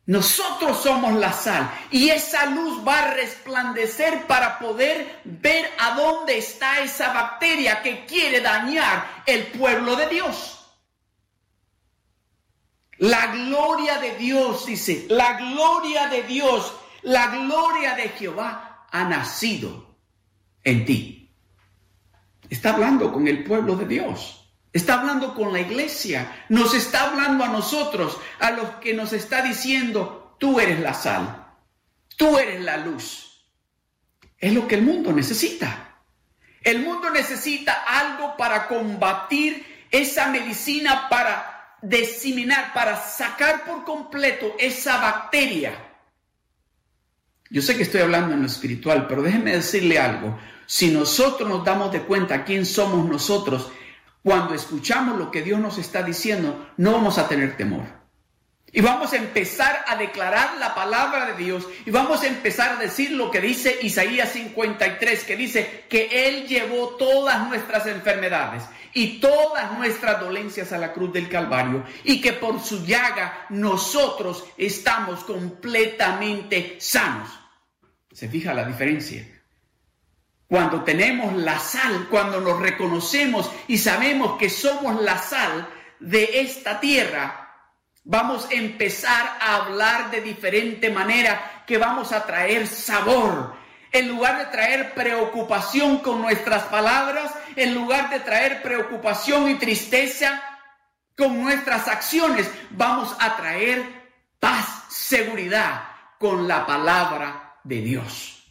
Nosotros 0.06 0.82
somos 0.82 1.12
la 1.16 1.34
sal 1.34 1.70
y 1.92 2.08
esa 2.08 2.46
luz 2.46 2.88
va 2.88 3.00
a 3.00 3.14
resplandecer 3.16 4.28
para 4.28 4.60
poder 4.60 5.20
ver 5.26 5.70
a 5.78 5.92
dónde 5.92 6.38
está 6.38 6.80
esa 6.80 7.12
bacteria 7.12 7.82
que 7.82 8.06
quiere 8.06 8.40
dañar 8.40 9.24
el 9.26 9.48
pueblo 9.48 9.98
de 9.98 10.08
Dios. 10.08 10.61
La 13.02 13.32
gloria 13.34 13.98
de 13.98 14.16
Dios, 14.16 14.68
dice, 14.68 15.08
la 15.10 15.34
gloria 15.34 16.06
de 16.08 16.22
Dios, 16.22 16.72
la 17.02 17.36
gloria 17.36 17.96
de 17.96 18.10
Jehová 18.10 18.86
ha 18.92 19.04
nacido 19.06 19.98
en 20.64 20.86
ti. 20.86 21.34
Está 22.48 22.74
hablando 22.74 23.12
con 23.12 23.28
el 23.28 23.44
pueblo 23.44 23.76
de 23.76 23.88
Dios. 23.88 24.54
Está 24.72 25.00
hablando 25.00 25.34
con 25.34 25.52
la 25.52 25.62
iglesia. 25.62 26.46
Nos 26.50 26.76
está 26.76 27.10
hablando 27.10 27.44
a 27.44 27.48
nosotros, 27.48 28.20
a 28.40 28.52
los 28.52 28.70
que 28.76 28.94
nos 28.94 29.14
está 29.14 29.42
diciendo, 29.42 30.36
tú 30.38 30.60
eres 30.60 30.80
la 30.80 30.94
sal. 30.94 31.56
Tú 32.18 32.38
eres 32.38 32.62
la 32.62 32.78
luz. 32.78 33.48
Es 34.38 34.54
lo 34.54 34.68
que 34.68 34.76
el 34.76 34.84
mundo 34.84 35.12
necesita. 35.12 36.04
El 36.64 36.84
mundo 36.84 37.10
necesita 37.10 37.84
algo 37.84 38.38
para 38.38 38.68
combatir 38.68 39.88
esa 39.90 40.28
medicina 40.28 41.10
para 41.10 41.51
para 42.74 42.96
sacar 42.96 43.66
por 43.66 43.84
completo 43.84 44.56
esa 44.60 44.98
bacteria. 44.98 45.74
Yo 47.50 47.62
sé 47.62 47.76
que 47.76 47.84
estoy 47.84 48.02
hablando 48.02 48.34
en 48.34 48.42
lo 48.42 48.48
espiritual, 48.48 49.08
pero 49.08 49.22
déjenme 49.22 49.52
decirle 49.52 50.00
algo. 50.00 50.40
Si 50.66 50.90
nosotros 50.90 51.50
nos 51.50 51.66
damos 51.66 51.92
de 51.92 52.04
cuenta 52.04 52.46
quién 52.46 52.66
somos 52.66 53.06
nosotros, 53.06 53.72
cuando 54.24 54.54
escuchamos 54.54 55.18
lo 55.18 55.32
que 55.32 55.42
Dios 55.42 55.60
nos 55.60 55.78
está 55.78 56.04
diciendo, 56.04 56.70
no 56.78 56.94
vamos 56.94 57.18
a 57.18 57.28
tener 57.28 57.58
temor. 57.58 58.01
Y 58.74 58.80
vamos 58.80 59.12
a 59.12 59.18
empezar 59.18 59.84
a 59.86 59.98
declarar 59.98 60.58
la 60.58 60.74
palabra 60.74 61.26
de 61.26 61.44
Dios 61.44 61.68
y 61.86 61.92
vamos 61.92 62.24
a 62.24 62.28
empezar 62.28 62.72
a 62.72 62.76
decir 62.78 63.12
lo 63.12 63.30
que 63.30 63.42
dice 63.42 63.78
Isaías 63.82 64.32
53, 64.32 65.26
que 65.26 65.36
dice 65.36 65.86
que 65.90 66.28
Él 66.28 66.48
llevó 66.48 66.96
todas 66.96 67.46
nuestras 67.50 67.86
enfermedades 67.88 68.64
y 68.94 69.20
todas 69.20 69.78
nuestras 69.78 70.22
dolencias 70.22 70.72
a 70.72 70.78
la 70.78 70.94
cruz 70.94 71.12
del 71.12 71.28
Calvario 71.28 71.84
y 72.06 72.22
que 72.22 72.32
por 72.32 72.62
su 72.62 72.86
llaga 72.86 73.46
nosotros 73.50 74.46
estamos 74.58 75.26
completamente 75.26 76.78
sanos. 76.80 77.30
¿Se 78.14 78.30
fija 78.30 78.54
la 78.54 78.64
diferencia? 78.64 79.28
Cuando 80.48 80.84
tenemos 80.84 81.34
la 81.36 81.60
sal, 81.60 82.08
cuando 82.10 82.40
nos 82.40 82.60
reconocemos 82.60 83.52
y 83.68 83.78
sabemos 83.78 84.38
que 84.38 84.50
somos 84.50 85.02
la 85.02 85.18
sal 85.18 85.68
de 86.00 86.42
esta 86.42 86.80
tierra, 86.80 87.51
Vamos 88.04 88.50
a 88.50 88.54
empezar 88.54 89.38
a 89.40 89.58
hablar 89.58 90.10
de 90.10 90.22
diferente 90.22 90.90
manera 90.90 91.64
que 91.68 91.78
vamos 91.78 92.12
a 92.12 92.26
traer 92.26 92.66
sabor. 92.68 93.56
En 93.92 94.08
lugar 94.08 94.40
de 94.40 94.46
traer 94.46 94.94
preocupación 94.94 96.00
con 96.00 96.22
nuestras 96.22 96.64
palabras, 96.64 97.32
en 97.56 97.76
lugar 97.76 98.10
de 98.10 98.22
traer 98.22 98.62
preocupación 98.64 99.50
y 99.50 99.56
tristeza 99.56 100.42
con 101.16 101.42
nuestras 101.42 101.88
acciones, 101.88 102.50
vamos 102.72 103.16
a 103.20 103.36
traer 103.38 103.84
paz, 104.40 104.86
seguridad 104.90 105.84
con 106.18 106.48
la 106.48 106.66
palabra 106.66 107.58
de 107.64 107.82
Dios. 107.82 108.44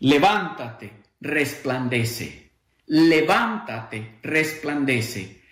Levántate, 0.00 1.02
resplandece. 1.20 2.50
Levántate, 2.86 4.18
resplandece 4.22 5.43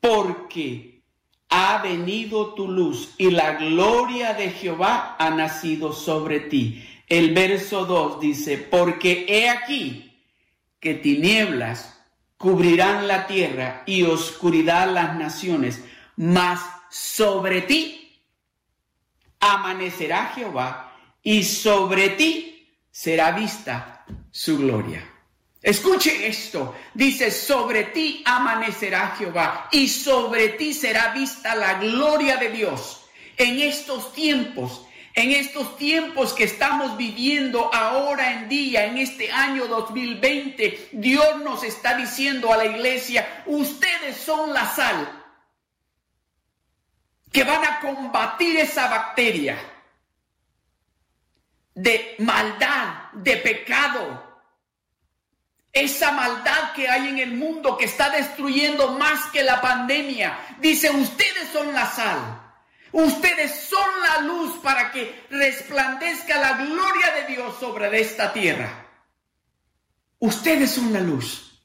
porque 0.00 1.02
ha 1.48 1.78
venido 1.78 2.54
tu 2.54 2.68
luz 2.68 3.14
y 3.18 3.30
la 3.30 3.54
gloria 3.54 4.34
de 4.34 4.50
Jehová 4.50 5.16
ha 5.18 5.30
nacido 5.30 5.92
sobre 5.92 6.40
ti. 6.40 6.84
El 7.08 7.34
verso 7.34 7.86
2 7.86 8.20
dice, 8.20 8.58
porque 8.58 9.26
he 9.28 9.48
aquí 9.48 10.20
que 10.80 10.94
tinieblas 10.94 12.02
cubrirán 12.36 13.06
la 13.06 13.26
tierra 13.26 13.82
y 13.86 14.02
oscuridad 14.02 14.92
las 14.92 15.16
naciones, 15.16 15.82
mas 16.16 16.60
sobre 16.90 17.62
ti 17.62 18.20
amanecerá 19.40 20.32
Jehová 20.34 20.92
y 21.22 21.44
sobre 21.44 22.10
ti 22.10 22.76
será 22.90 23.32
vista 23.32 24.04
su 24.30 24.58
gloria. 24.58 25.15
Escuche 25.66 26.28
esto, 26.28 26.76
dice, 26.94 27.28
sobre 27.32 27.86
ti 27.86 28.22
amanecerá 28.24 29.16
Jehová 29.18 29.68
y 29.72 29.88
sobre 29.88 30.50
ti 30.50 30.72
será 30.72 31.08
vista 31.08 31.56
la 31.56 31.74
gloria 31.80 32.36
de 32.36 32.50
Dios. 32.50 33.04
En 33.36 33.58
estos 33.58 34.12
tiempos, 34.12 34.86
en 35.12 35.32
estos 35.32 35.76
tiempos 35.76 36.34
que 36.34 36.44
estamos 36.44 36.96
viviendo 36.96 37.68
ahora 37.74 38.34
en 38.34 38.48
día, 38.48 38.84
en 38.84 38.98
este 38.98 39.32
año 39.32 39.66
2020, 39.66 40.90
Dios 40.92 41.42
nos 41.42 41.64
está 41.64 41.96
diciendo 41.96 42.52
a 42.52 42.58
la 42.58 42.66
iglesia, 42.66 43.42
ustedes 43.46 44.18
son 44.18 44.52
la 44.54 44.72
sal 44.72 45.24
que 47.32 47.42
van 47.42 47.64
a 47.64 47.80
combatir 47.80 48.56
esa 48.56 48.86
bacteria 48.86 49.58
de 51.74 52.14
maldad, 52.20 53.10
de 53.14 53.36
pecado, 53.38 54.25
esa 55.76 56.10
maldad 56.12 56.72
que 56.74 56.88
hay 56.88 57.08
en 57.08 57.18
el 57.18 57.34
mundo 57.34 57.76
que 57.76 57.84
está 57.84 58.08
destruyendo 58.08 58.92
más 58.92 59.30
que 59.30 59.42
la 59.42 59.60
pandemia. 59.60 60.56
Dice, 60.58 60.90
ustedes 60.90 61.50
son 61.52 61.72
la 61.74 61.84
sal. 61.86 62.42
Ustedes 62.92 63.68
son 63.68 63.86
la 64.02 64.22
luz 64.22 64.56
para 64.62 64.90
que 64.90 65.26
resplandezca 65.28 66.40
la 66.40 66.64
gloria 66.64 67.12
de 67.16 67.34
Dios 67.34 67.60
sobre 67.60 68.00
esta 68.00 68.32
tierra. 68.32 68.86
Ustedes 70.18 70.70
son 70.70 70.94
la 70.94 71.00
luz. 71.00 71.60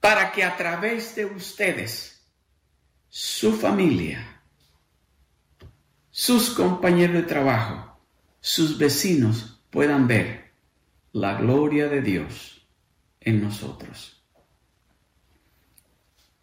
Para 0.00 0.32
que 0.32 0.42
a 0.42 0.56
través 0.56 1.14
de 1.16 1.26
ustedes, 1.26 2.24
su 3.10 3.58
familia, 3.58 4.40
sus 6.10 6.48
compañeros 6.48 7.16
de 7.16 7.22
trabajo, 7.24 8.00
sus 8.40 8.78
vecinos 8.78 9.60
puedan 9.68 10.06
ver 10.08 10.45
la 11.16 11.32
gloria 11.32 11.88
de 11.88 12.02
Dios 12.02 12.68
en 13.20 13.42
nosotros. 13.42 14.22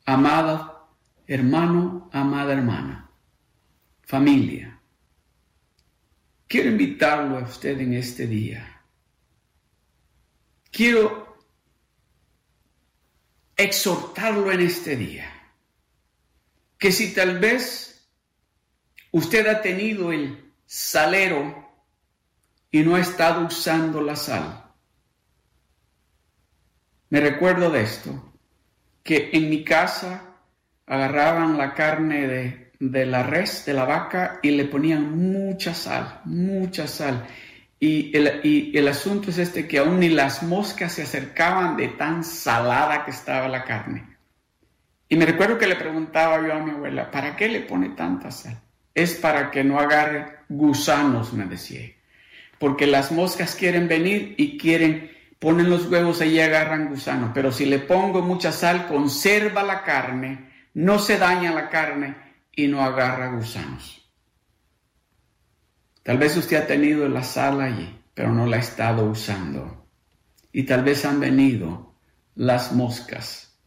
Amada 0.03 0.88
hermano, 1.28 2.09
amada 2.11 2.53
hermana, 2.53 3.11
familia, 4.01 4.82
quiero 6.47 6.71
invitarlo 6.71 7.38
a 7.38 7.43
usted 7.43 7.80
en 7.82 7.93
este 7.93 8.26
día. 8.26 8.82
Quiero 10.71 11.38
exhortarlo 13.55 14.51
en 14.51 14.61
este 14.61 14.95
día. 14.97 15.32
Que 16.80 16.91
si 16.91 17.13
tal 17.13 17.38
vez 17.38 18.09
usted 19.11 19.45
ha 19.45 19.61
tenido 19.61 20.11
el 20.11 20.51
salero 20.65 21.71
y 22.71 22.82
no 22.82 22.95
ha 22.95 23.01
estado 23.01 23.45
usando 23.45 24.01
la 24.01 24.15
sal, 24.15 24.62
me 27.14 27.20
recuerdo 27.20 27.70
de 27.70 27.84
esto, 27.84 28.34
que 29.03 29.30
en 29.34 29.47
mi 29.47 29.64
casa 29.64 30.34
agarraban 30.88 31.59
la 31.59 31.76
carne 31.76 32.26
de, 32.80 33.05
la 33.05 33.22
res, 33.22 33.66
de 33.68 33.74
la 33.76 33.86
vaca, 33.86 34.39
y 34.41 34.49
le 34.49 34.66
ponían 34.66 35.16
mucha 35.16 35.76
sal, 35.76 36.22
mucha 36.26 36.88
sal. 36.88 37.24
Y 37.80 38.18
el, 38.18 38.41
y 38.43 38.76
el 38.76 38.88
asunto 38.88 39.30
es 39.30 39.38
este, 39.38 39.68
que 39.68 39.78
aún 39.78 39.99
ni 39.99 40.09
las 40.09 40.41
moscas 40.41 40.93
se 40.93 41.03
acercaban 41.03 41.78
de 41.78 41.89
tan 41.89 42.24
salada 42.24 43.05
que 43.05 43.11
estaba 43.11 43.47
la 43.47 43.64
carne. 43.64 44.07
Y 45.07 45.16
me 45.16 45.28
recuerdo 45.28 45.59
que 45.59 45.68
le 45.68 45.76
preguntaba 45.76 46.41
yo 46.41 46.51
a 46.51 46.64
mi 46.64 46.72
abuela, 46.72 47.11
¿para 47.11 47.36
qué 47.36 47.47
le 47.47 47.59
pone 47.59 47.89
tanta 47.89 48.32
sal? 48.32 48.59
Es 48.95 49.14
para 49.14 49.51
que 49.51 49.64
no 49.64 49.80
agarre 49.80 50.39
gusanos, 50.49 51.32
me 51.32 51.45
decía. 51.45 51.91
Porque 52.57 52.88
las 52.88 53.11
moscas 53.11 53.53
quieren 53.53 53.88
venir 53.88 54.34
y 54.36 54.57
quieren 54.57 55.12
ponen 55.44 55.70
los 55.70 55.88
huevos 55.88 56.22
y 56.22 56.39
agarran 56.39 56.88
gusanos, 56.88 57.32
pero 57.34 57.52
si 57.52 57.66
le 57.66 57.80
pongo 57.80 58.22
mucha 58.22 58.54
sal, 58.54 58.88
conserva 58.88 59.62
la 59.62 59.84
carne, 59.84 60.50
no 60.74 61.00
se 61.00 61.18
daña 61.18 61.54
la 61.54 61.68
carne 61.68 62.16
y 62.56 62.68
no 62.68 62.82
agarra 62.82 63.36
gusanos. 63.36 64.10
Tal 66.02 66.18
vez 66.18 66.38
usted 66.38 66.56
ha 66.56 66.66
tenido 66.66 67.10
la 67.10 67.24
sal 67.24 67.60
allí, 67.60 67.94
pero 68.14 68.32
no 68.32 68.46
la 68.46 68.56
ha 68.56 68.62
estado 68.62 69.04
usando. 69.04 69.86
Y 70.54 70.64
tal 70.64 70.86
vez 70.86 71.04
han 71.04 71.20
venido 71.20 71.94
las 72.36 72.72
moscas 72.72 73.60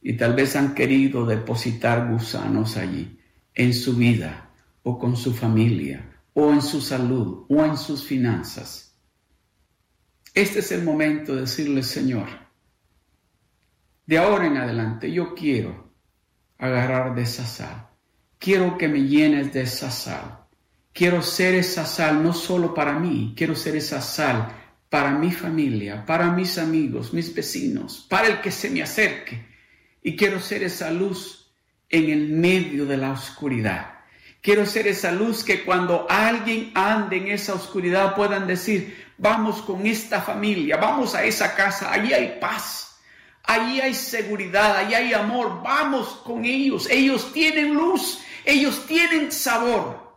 y 0.00 0.14
tal 0.14 0.34
vez 0.34 0.56
han 0.56 0.74
querido 0.74 1.24
depositar 1.24 2.10
gusanos 2.10 2.76
allí, 2.76 3.20
en 3.54 3.72
su 3.72 3.94
vida 3.94 4.50
o 4.82 4.98
con 4.98 5.16
su 5.16 5.32
familia 5.32 6.18
o 6.34 6.52
en 6.52 6.62
su 6.62 6.80
salud 6.80 7.46
o 7.48 7.64
en 7.64 7.76
sus 7.76 8.02
finanzas. 8.02 8.91
Este 10.34 10.60
es 10.60 10.72
el 10.72 10.82
momento 10.82 11.34
de 11.34 11.42
decirle, 11.42 11.82
Señor, 11.82 12.28
de 14.06 14.18
ahora 14.18 14.46
en 14.46 14.56
adelante 14.56 15.12
yo 15.12 15.34
quiero 15.34 15.92
agarrar 16.58 17.14
de 17.14 17.22
esa 17.22 17.46
sal. 17.46 17.88
Quiero 18.38 18.78
que 18.78 18.88
me 18.88 19.02
llenes 19.02 19.52
de 19.52 19.62
esa 19.62 19.90
sal. 19.90 20.46
Quiero 20.92 21.22
ser 21.22 21.54
esa 21.54 21.84
sal 21.84 22.22
no 22.22 22.32
solo 22.32 22.74
para 22.74 22.98
mí, 22.98 23.34
quiero 23.36 23.54
ser 23.54 23.76
esa 23.76 24.00
sal 24.00 24.52
para 24.88 25.12
mi 25.12 25.32
familia, 25.32 26.04
para 26.04 26.30
mis 26.32 26.58
amigos, 26.58 27.14
mis 27.14 27.34
vecinos, 27.34 28.06
para 28.08 28.28
el 28.28 28.40
que 28.40 28.50
se 28.50 28.68
me 28.68 28.82
acerque. 28.82 29.46
Y 30.02 30.16
quiero 30.16 30.40
ser 30.40 30.62
esa 30.62 30.90
luz 30.90 31.50
en 31.88 32.10
el 32.10 32.28
medio 32.28 32.84
de 32.84 32.96
la 32.96 33.12
oscuridad. 33.12 34.00
Quiero 34.42 34.66
ser 34.66 34.88
esa 34.88 35.12
luz 35.12 35.44
que 35.44 35.62
cuando 35.62 36.06
alguien 36.10 36.72
ande 36.74 37.18
en 37.18 37.28
esa 37.28 37.54
oscuridad 37.54 38.16
puedan 38.16 38.46
decir, 38.46 39.11
vamos 39.22 39.62
con 39.62 39.86
esta 39.86 40.20
familia, 40.20 40.76
vamos 40.76 41.14
a 41.14 41.24
esa 41.24 41.54
casa, 41.54 41.92
allí 41.92 42.12
hay 42.12 42.38
paz, 42.40 42.96
allí 43.44 43.80
hay 43.80 43.94
seguridad, 43.94 44.76
allí 44.76 44.94
hay 44.94 45.14
amor, 45.14 45.62
vamos 45.62 46.08
con 46.24 46.44
ellos, 46.44 46.88
ellos 46.90 47.32
tienen 47.32 47.72
luz, 47.72 48.18
ellos 48.44 48.84
tienen 48.84 49.30
sabor. 49.30 50.12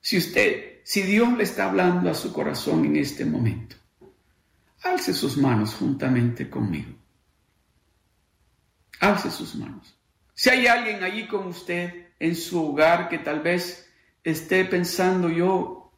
Si 0.00 0.16
usted, 0.16 0.80
si 0.82 1.02
Dios 1.02 1.30
le 1.36 1.44
está 1.44 1.66
hablando 1.66 2.10
a 2.10 2.14
su 2.14 2.32
corazón 2.32 2.86
en 2.86 2.96
este 2.96 3.26
momento, 3.26 3.76
alce 4.82 5.12
sus 5.12 5.36
manos 5.36 5.74
juntamente 5.74 6.48
conmigo. 6.48 6.94
Alce 9.00 9.30
sus 9.30 9.54
manos. 9.56 9.94
Si 10.34 10.48
hay 10.48 10.66
alguien 10.66 11.04
allí 11.04 11.26
con 11.26 11.48
usted 11.48 12.12
en 12.18 12.34
su 12.34 12.64
hogar 12.64 13.10
que 13.10 13.18
tal 13.18 13.40
vez 13.40 13.90
esté 14.24 14.64
pensando 14.64 15.28
yo, 15.28 15.92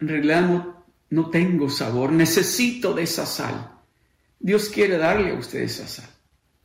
en 0.00 0.08
realidad 0.08 0.42
no 0.42 0.73
no 1.10 1.30
tengo 1.30 1.68
sabor, 1.68 2.12
necesito 2.12 2.94
de 2.94 3.02
esa 3.04 3.26
sal. 3.26 3.80
Dios 4.38 4.68
quiere 4.68 4.98
darle 4.98 5.30
a 5.30 5.34
usted 5.34 5.60
esa 5.60 5.86
sal. 5.86 6.08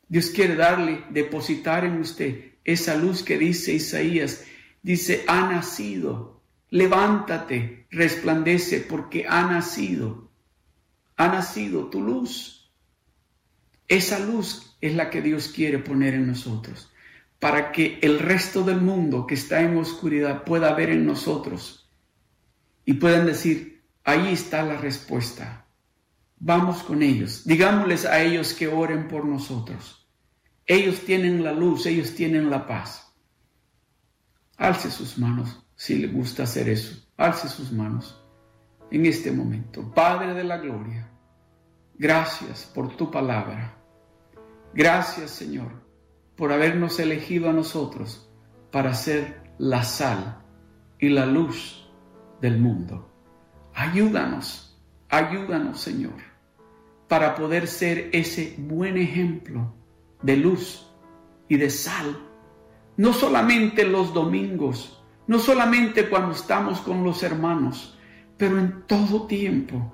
Dios 0.08 0.32
quiere 0.32 0.56
darle, 0.56 1.04
depositar 1.12 1.86
en 1.86 2.00
usted 2.00 2.54
esa 2.64 2.96
luz 2.96 3.24
que 3.24 3.38
dice 3.38 3.74
Isaías. 3.74 4.44
Dice, 4.82 5.24
ha 5.28 5.50
nacido, 5.52 6.42
levántate, 6.70 7.86
resplandece 7.92 8.80
porque 8.80 9.26
ha 9.28 9.44
nacido. 9.44 10.32
Ha 11.16 11.28
nacido 11.28 11.90
tu 11.90 12.02
luz. 12.02 12.72
Esa 13.88 14.20
luz 14.20 14.78
es 14.82 14.96
la 14.96 15.10
que 15.10 15.22
Dios 15.22 15.50
quiere 15.50 15.80
poner 15.80 16.14
en 16.14 16.28
nosotros, 16.28 16.92
para 17.40 17.72
que 17.72 18.00
el 18.02 18.20
resto 18.20 18.64
del 18.64 18.82
mundo 18.82 19.28
que 19.28 19.36
está 19.36 19.62
en 19.62 19.78
oscuridad 19.78 20.44
pueda 20.44 20.74
ver 20.74 20.90
en 20.90 21.06
nosotros 21.06 21.90
y 22.86 22.94
puedan 22.94 23.26
decir, 23.26 23.79
Ahí 24.04 24.34
está 24.34 24.64
la 24.64 24.78
respuesta. 24.78 25.66
Vamos 26.38 26.84
con 26.84 27.04
ellos. 27.04 27.44
Digámosles 27.46 28.06
a 28.06 28.22
ellos 28.22 28.54
que 28.54 28.68
oren 28.68 29.08
por 29.08 29.26
nosotros. 29.26 30.08
Ellos 30.66 31.02
tienen 31.02 31.44
la 31.44 31.52
luz, 31.52 31.86
ellos 31.86 32.14
tienen 32.16 32.50
la 32.50 32.66
paz. 32.66 33.14
Alce 34.58 34.92
sus 34.92 35.18
manos 35.18 35.66
si 35.76 35.96
le 35.98 36.08
gusta 36.08 36.44
hacer 36.44 36.70
eso. 36.70 37.08
Alce 37.18 37.48
sus 37.48 37.72
manos 37.72 38.22
en 38.92 39.06
este 39.06 39.32
momento. 39.32 39.94
Padre 39.94 40.34
de 40.34 40.44
la 40.44 40.58
Gloria, 40.58 41.10
gracias 41.96 42.70
por 42.74 42.96
tu 42.96 43.10
palabra. 43.10 43.78
Gracias 44.74 45.32
Señor 45.32 45.72
por 46.36 46.54
habernos 46.54 47.00
elegido 47.00 47.50
a 47.50 47.54
nosotros 47.54 48.30
para 48.72 48.94
ser 48.94 49.42
la 49.58 49.84
sal 49.84 50.44
y 51.00 51.10
la 51.10 51.26
luz 51.26 51.90
del 52.42 52.60
mundo. 52.60 53.09
Ayúdanos, 53.74 54.78
ayúdanos 55.10 55.80
Señor, 55.80 56.16
para 57.08 57.36
poder 57.36 57.68
ser 57.68 58.10
ese 58.14 58.56
buen 58.58 58.98
ejemplo 58.98 59.74
de 60.22 60.38
luz 60.38 60.88
y 61.48 61.58
de 61.58 61.70
sal, 61.70 62.18
no 62.98 63.14
solamente 63.14 63.86
los 63.86 64.14
domingos, 64.14 65.02
no 65.28 65.40
solamente 65.40 66.10
cuando 66.10 66.34
estamos 66.34 66.82
con 66.82 67.04
los 67.04 67.24
hermanos, 67.24 67.98
pero 68.38 68.58
en 68.60 68.84
todo 68.88 69.28
tiempo, 69.28 69.94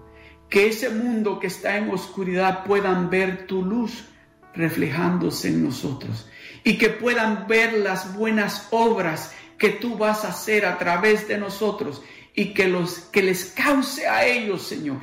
que 0.50 0.68
ese 0.68 0.90
mundo 0.90 1.40
que 1.40 1.48
está 1.48 1.78
en 1.78 1.90
oscuridad 1.90 2.64
puedan 2.64 3.10
ver 3.10 3.48
tu 3.48 3.64
luz 3.64 4.06
reflejándose 4.54 5.50
en 5.50 5.64
nosotros 5.64 6.30
y 6.64 6.78
que 6.78 6.90
puedan 6.90 7.48
ver 7.48 7.74
las 7.74 8.16
buenas 8.16 8.68
obras 8.72 9.34
que 9.58 9.70
tú 9.70 9.98
vas 9.98 10.26
a 10.26 10.30
hacer 10.30 10.66
a 10.66 10.78
través 10.78 11.28
de 11.28 11.38
nosotros 11.38 12.02
y 12.36 12.54
que, 12.54 12.68
los, 12.68 13.00
que 13.00 13.24
les 13.24 13.46
cause 13.46 14.08
a 14.08 14.26
ellos, 14.26 14.64
Señor, 14.64 15.02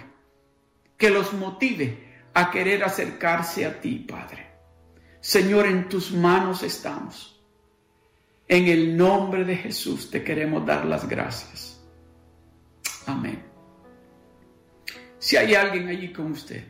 que 0.96 1.10
los 1.10 1.32
motive 1.32 2.12
a 2.34 2.50
querer 2.50 2.84
acercarse 2.84 3.64
a 3.64 3.80
ti, 3.80 3.98
Padre. 3.98 4.46
Señor, 5.20 5.66
en 5.66 5.88
tus 5.88 6.12
manos 6.12 6.62
estamos. 6.62 7.40
En 8.46 8.66
el 8.66 8.96
nombre 8.96 9.44
de 9.44 9.56
Jesús 9.56 10.10
te 10.10 10.22
queremos 10.22 10.66
dar 10.66 10.84
las 10.84 11.08
gracias. 11.08 11.80
Amén. 13.06 13.42
Si 15.18 15.36
hay 15.36 15.54
alguien 15.54 15.88
allí 15.88 16.12
con 16.12 16.32
usted 16.32 16.64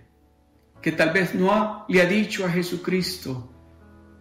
que 0.80 0.92
tal 0.92 1.12
vez 1.12 1.34
no 1.34 1.86
le 1.88 2.02
ha 2.02 2.06
dicho 2.06 2.44
a 2.44 2.50
Jesucristo, 2.50 3.50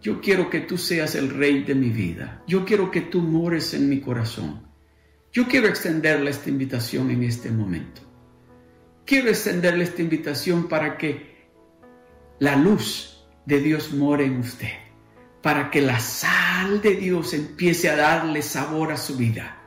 yo 0.00 0.20
quiero 0.20 0.48
que 0.48 0.60
tú 0.60 0.78
seas 0.78 1.14
el 1.14 1.30
rey 1.30 1.62
de 1.62 1.74
mi 1.74 1.90
vida, 1.90 2.42
yo 2.46 2.64
quiero 2.64 2.90
que 2.90 3.02
tú 3.02 3.20
mores 3.20 3.74
en 3.74 3.88
mi 3.88 4.00
corazón, 4.00 4.71
yo 5.32 5.48
quiero 5.48 5.66
extenderle 5.66 6.30
esta 6.30 6.50
invitación 6.50 7.10
en 7.10 7.22
este 7.22 7.50
momento. 7.50 8.02
Quiero 9.06 9.30
extenderle 9.30 9.84
esta 9.84 10.02
invitación 10.02 10.68
para 10.68 10.98
que 10.98 11.48
la 12.38 12.54
luz 12.54 13.26
de 13.46 13.60
Dios 13.60 13.92
more 13.92 14.24
en 14.24 14.40
usted, 14.40 14.72
para 15.40 15.70
que 15.70 15.80
la 15.80 15.98
sal 15.98 16.82
de 16.82 16.96
Dios 16.96 17.32
empiece 17.32 17.88
a 17.88 17.96
darle 17.96 18.42
sabor 18.42 18.92
a 18.92 18.96
su 18.98 19.16
vida 19.16 19.58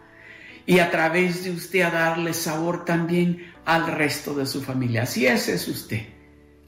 y 0.67 0.79
a 0.79 0.91
través 0.91 1.43
de 1.43 1.51
usted 1.51 1.81
a 1.81 1.89
darle 1.89 2.33
sabor 2.33 2.85
también 2.85 3.53
al 3.65 3.87
resto 3.87 4.35
de 4.35 4.45
su 4.45 4.61
familia. 4.61 5.07
Si 5.07 5.25
ese 5.25 5.55
es 5.55 5.67
usted, 5.67 6.05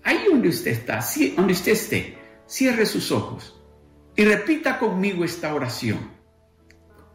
ahí 0.03 0.25
donde 0.27 0.49
usted 0.49 0.71
está, 0.71 1.05
donde 1.35 1.53
usted 1.53 1.73
esté, 1.73 2.17
cierre 2.47 2.85
sus 2.85 3.11
ojos 3.11 3.61
y 4.15 4.25
repita 4.25 4.79
conmigo 4.79 5.23
esta 5.23 5.53
oración. 5.53 6.16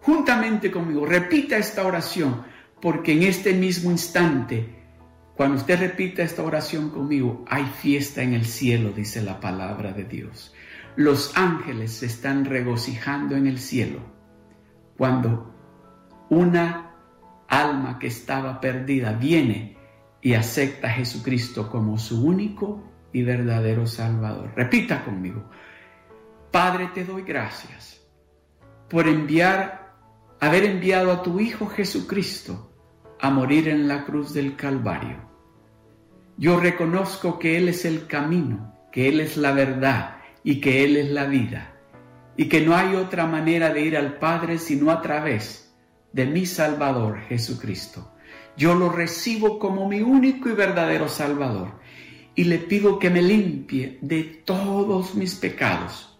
Juntamente 0.03 0.71
conmigo, 0.71 1.07
repita 1.07 1.57
esta 1.57 1.87
oración, 1.87 2.43
porque 2.81 3.13
en 3.13 3.23
este 3.23 3.55
mismo 3.55 3.91
instante, 3.91 4.83
cuando 5.37 5.57
usted 5.57 5.79
repita 5.79 6.23
esta 6.23 6.43
oración 6.43 6.91
conmigo, 6.91 7.45
hay 7.49 7.65
fiesta 7.65 8.23
en 8.23 8.35
el 8.35 8.45
cielo, 8.45 8.91
dice 8.91 9.23
la 9.23 9.41
palabra 9.41 9.93
de 9.93 10.05
Dios. 10.05 10.55
Los 10.97 11.37
ángeles 11.37 11.93
se 11.93 12.07
están 12.07 12.45
regocijando 12.45 13.37
en 13.37 13.47
el 13.47 13.59
cielo 13.59 14.01
cuando 14.99 15.55
una 16.29 16.91
alma 17.49 17.99
que 17.99 18.09
estaba 18.09 18.61
perdida 18.61 19.13
viene 19.13 19.77
y 20.21 20.35
acepta 20.35 20.89
a 20.89 20.93
Jesucristo 20.93 21.71
como 21.71 21.99
su 21.99 22.27
único 22.27 22.83
y 23.13 23.23
verdadero 23.23 23.87
Salvador. 23.87 24.53
Repita 24.57 25.05
conmigo, 25.05 25.49
Padre, 26.51 26.91
te 26.95 27.05
doy 27.05 27.23
gracias 27.23 28.01
por 28.89 29.09
enviar, 29.09 29.82
haber 30.43 30.65
enviado 30.65 31.13
a 31.13 31.23
tu 31.23 31.39
Hijo 31.39 31.69
Jesucristo 31.69 32.69
a 33.21 33.31
morir 33.31 33.69
en 33.69 33.87
la 33.87 34.05
cruz 34.05 34.35
del 34.35 34.57
Calvario. 34.57 35.19
Yo 36.37 36.59
reconozco 36.59 37.39
que 37.39 37.57
Él 37.57 37.69
es 37.69 37.85
el 37.85 38.09
camino, 38.09 38.75
que 38.91 39.09
Él 39.09 39.21
es 39.21 39.37
la 39.37 39.53
verdad 39.53 40.17
y 40.43 40.61
que 40.61 40.83
Él 40.83 40.97
es 40.97 41.11
la 41.13 41.27
vida, 41.27 41.77
y 42.37 42.49
que 42.49 42.61
no 42.61 42.75
hay 42.75 42.97
otra 42.97 43.25
manera 43.25 43.73
de 43.73 43.83
ir 43.83 43.97
al 43.97 44.19
Padre 44.19 44.59
sino 44.59 44.91
a 44.91 45.01
través 45.01 45.73
de 46.13 46.27
mi 46.27 46.45
Salvador 46.45 47.21
Jesucristo. 47.21 48.13
Yo 48.57 48.75
lo 48.75 48.89
recibo 48.89 49.61
como 49.61 49.89
mi 49.89 50.01
único 50.01 50.49
y 50.49 50.55
verdadero 50.55 51.09
Salvador 51.09 51.75
y 52.35 52.43
le 52.43 52.59
pido 52.59 52.99
que 52.99 53.11
me 53.11 53.23
limpie 53.23 53.97
de 54.01 54.25
todos 54.45 55.15
mis 55.15 55.37
pecados. 55.37 56.19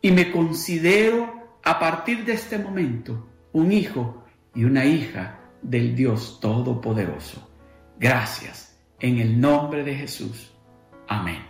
Y 0.00 0.12
me 0.12 0.30
considero 0.30 1.41
a 1.64 1.78
partir 1.78 2.24
de 2.24 2.32
este 2.32 2.58
momento 2.58 3.28
un 3.52 3.72
hijo 3.72 4.24
y 4.54 4.64
una 4.64 4.84
hija 4.84 5.38
del 5.62 5.94
Dios 5.94 6.38
Todopoderoso. 6.40 7.48
Gracias 7.98 8.78
en 9.00 9.18
el 9.18 9.40
nombre 9.40 9.84
de 9.84 9.94
Jesús. 9.94 10.52
Amén. 11.08 11.42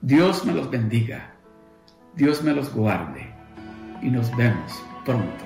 Dios 0.00 0.44
me 0.46 0.52
los 0.52 0.70
bendiga, 0.70 1.34
Dios 2.14 2.42
me 2.42 2.52
los 2.52 2.72
guarde 2.72 3.34
y 4.00 4.08
nos 4.08 4.34
vemos 4.36 4.82
pronto. 5.04 5.44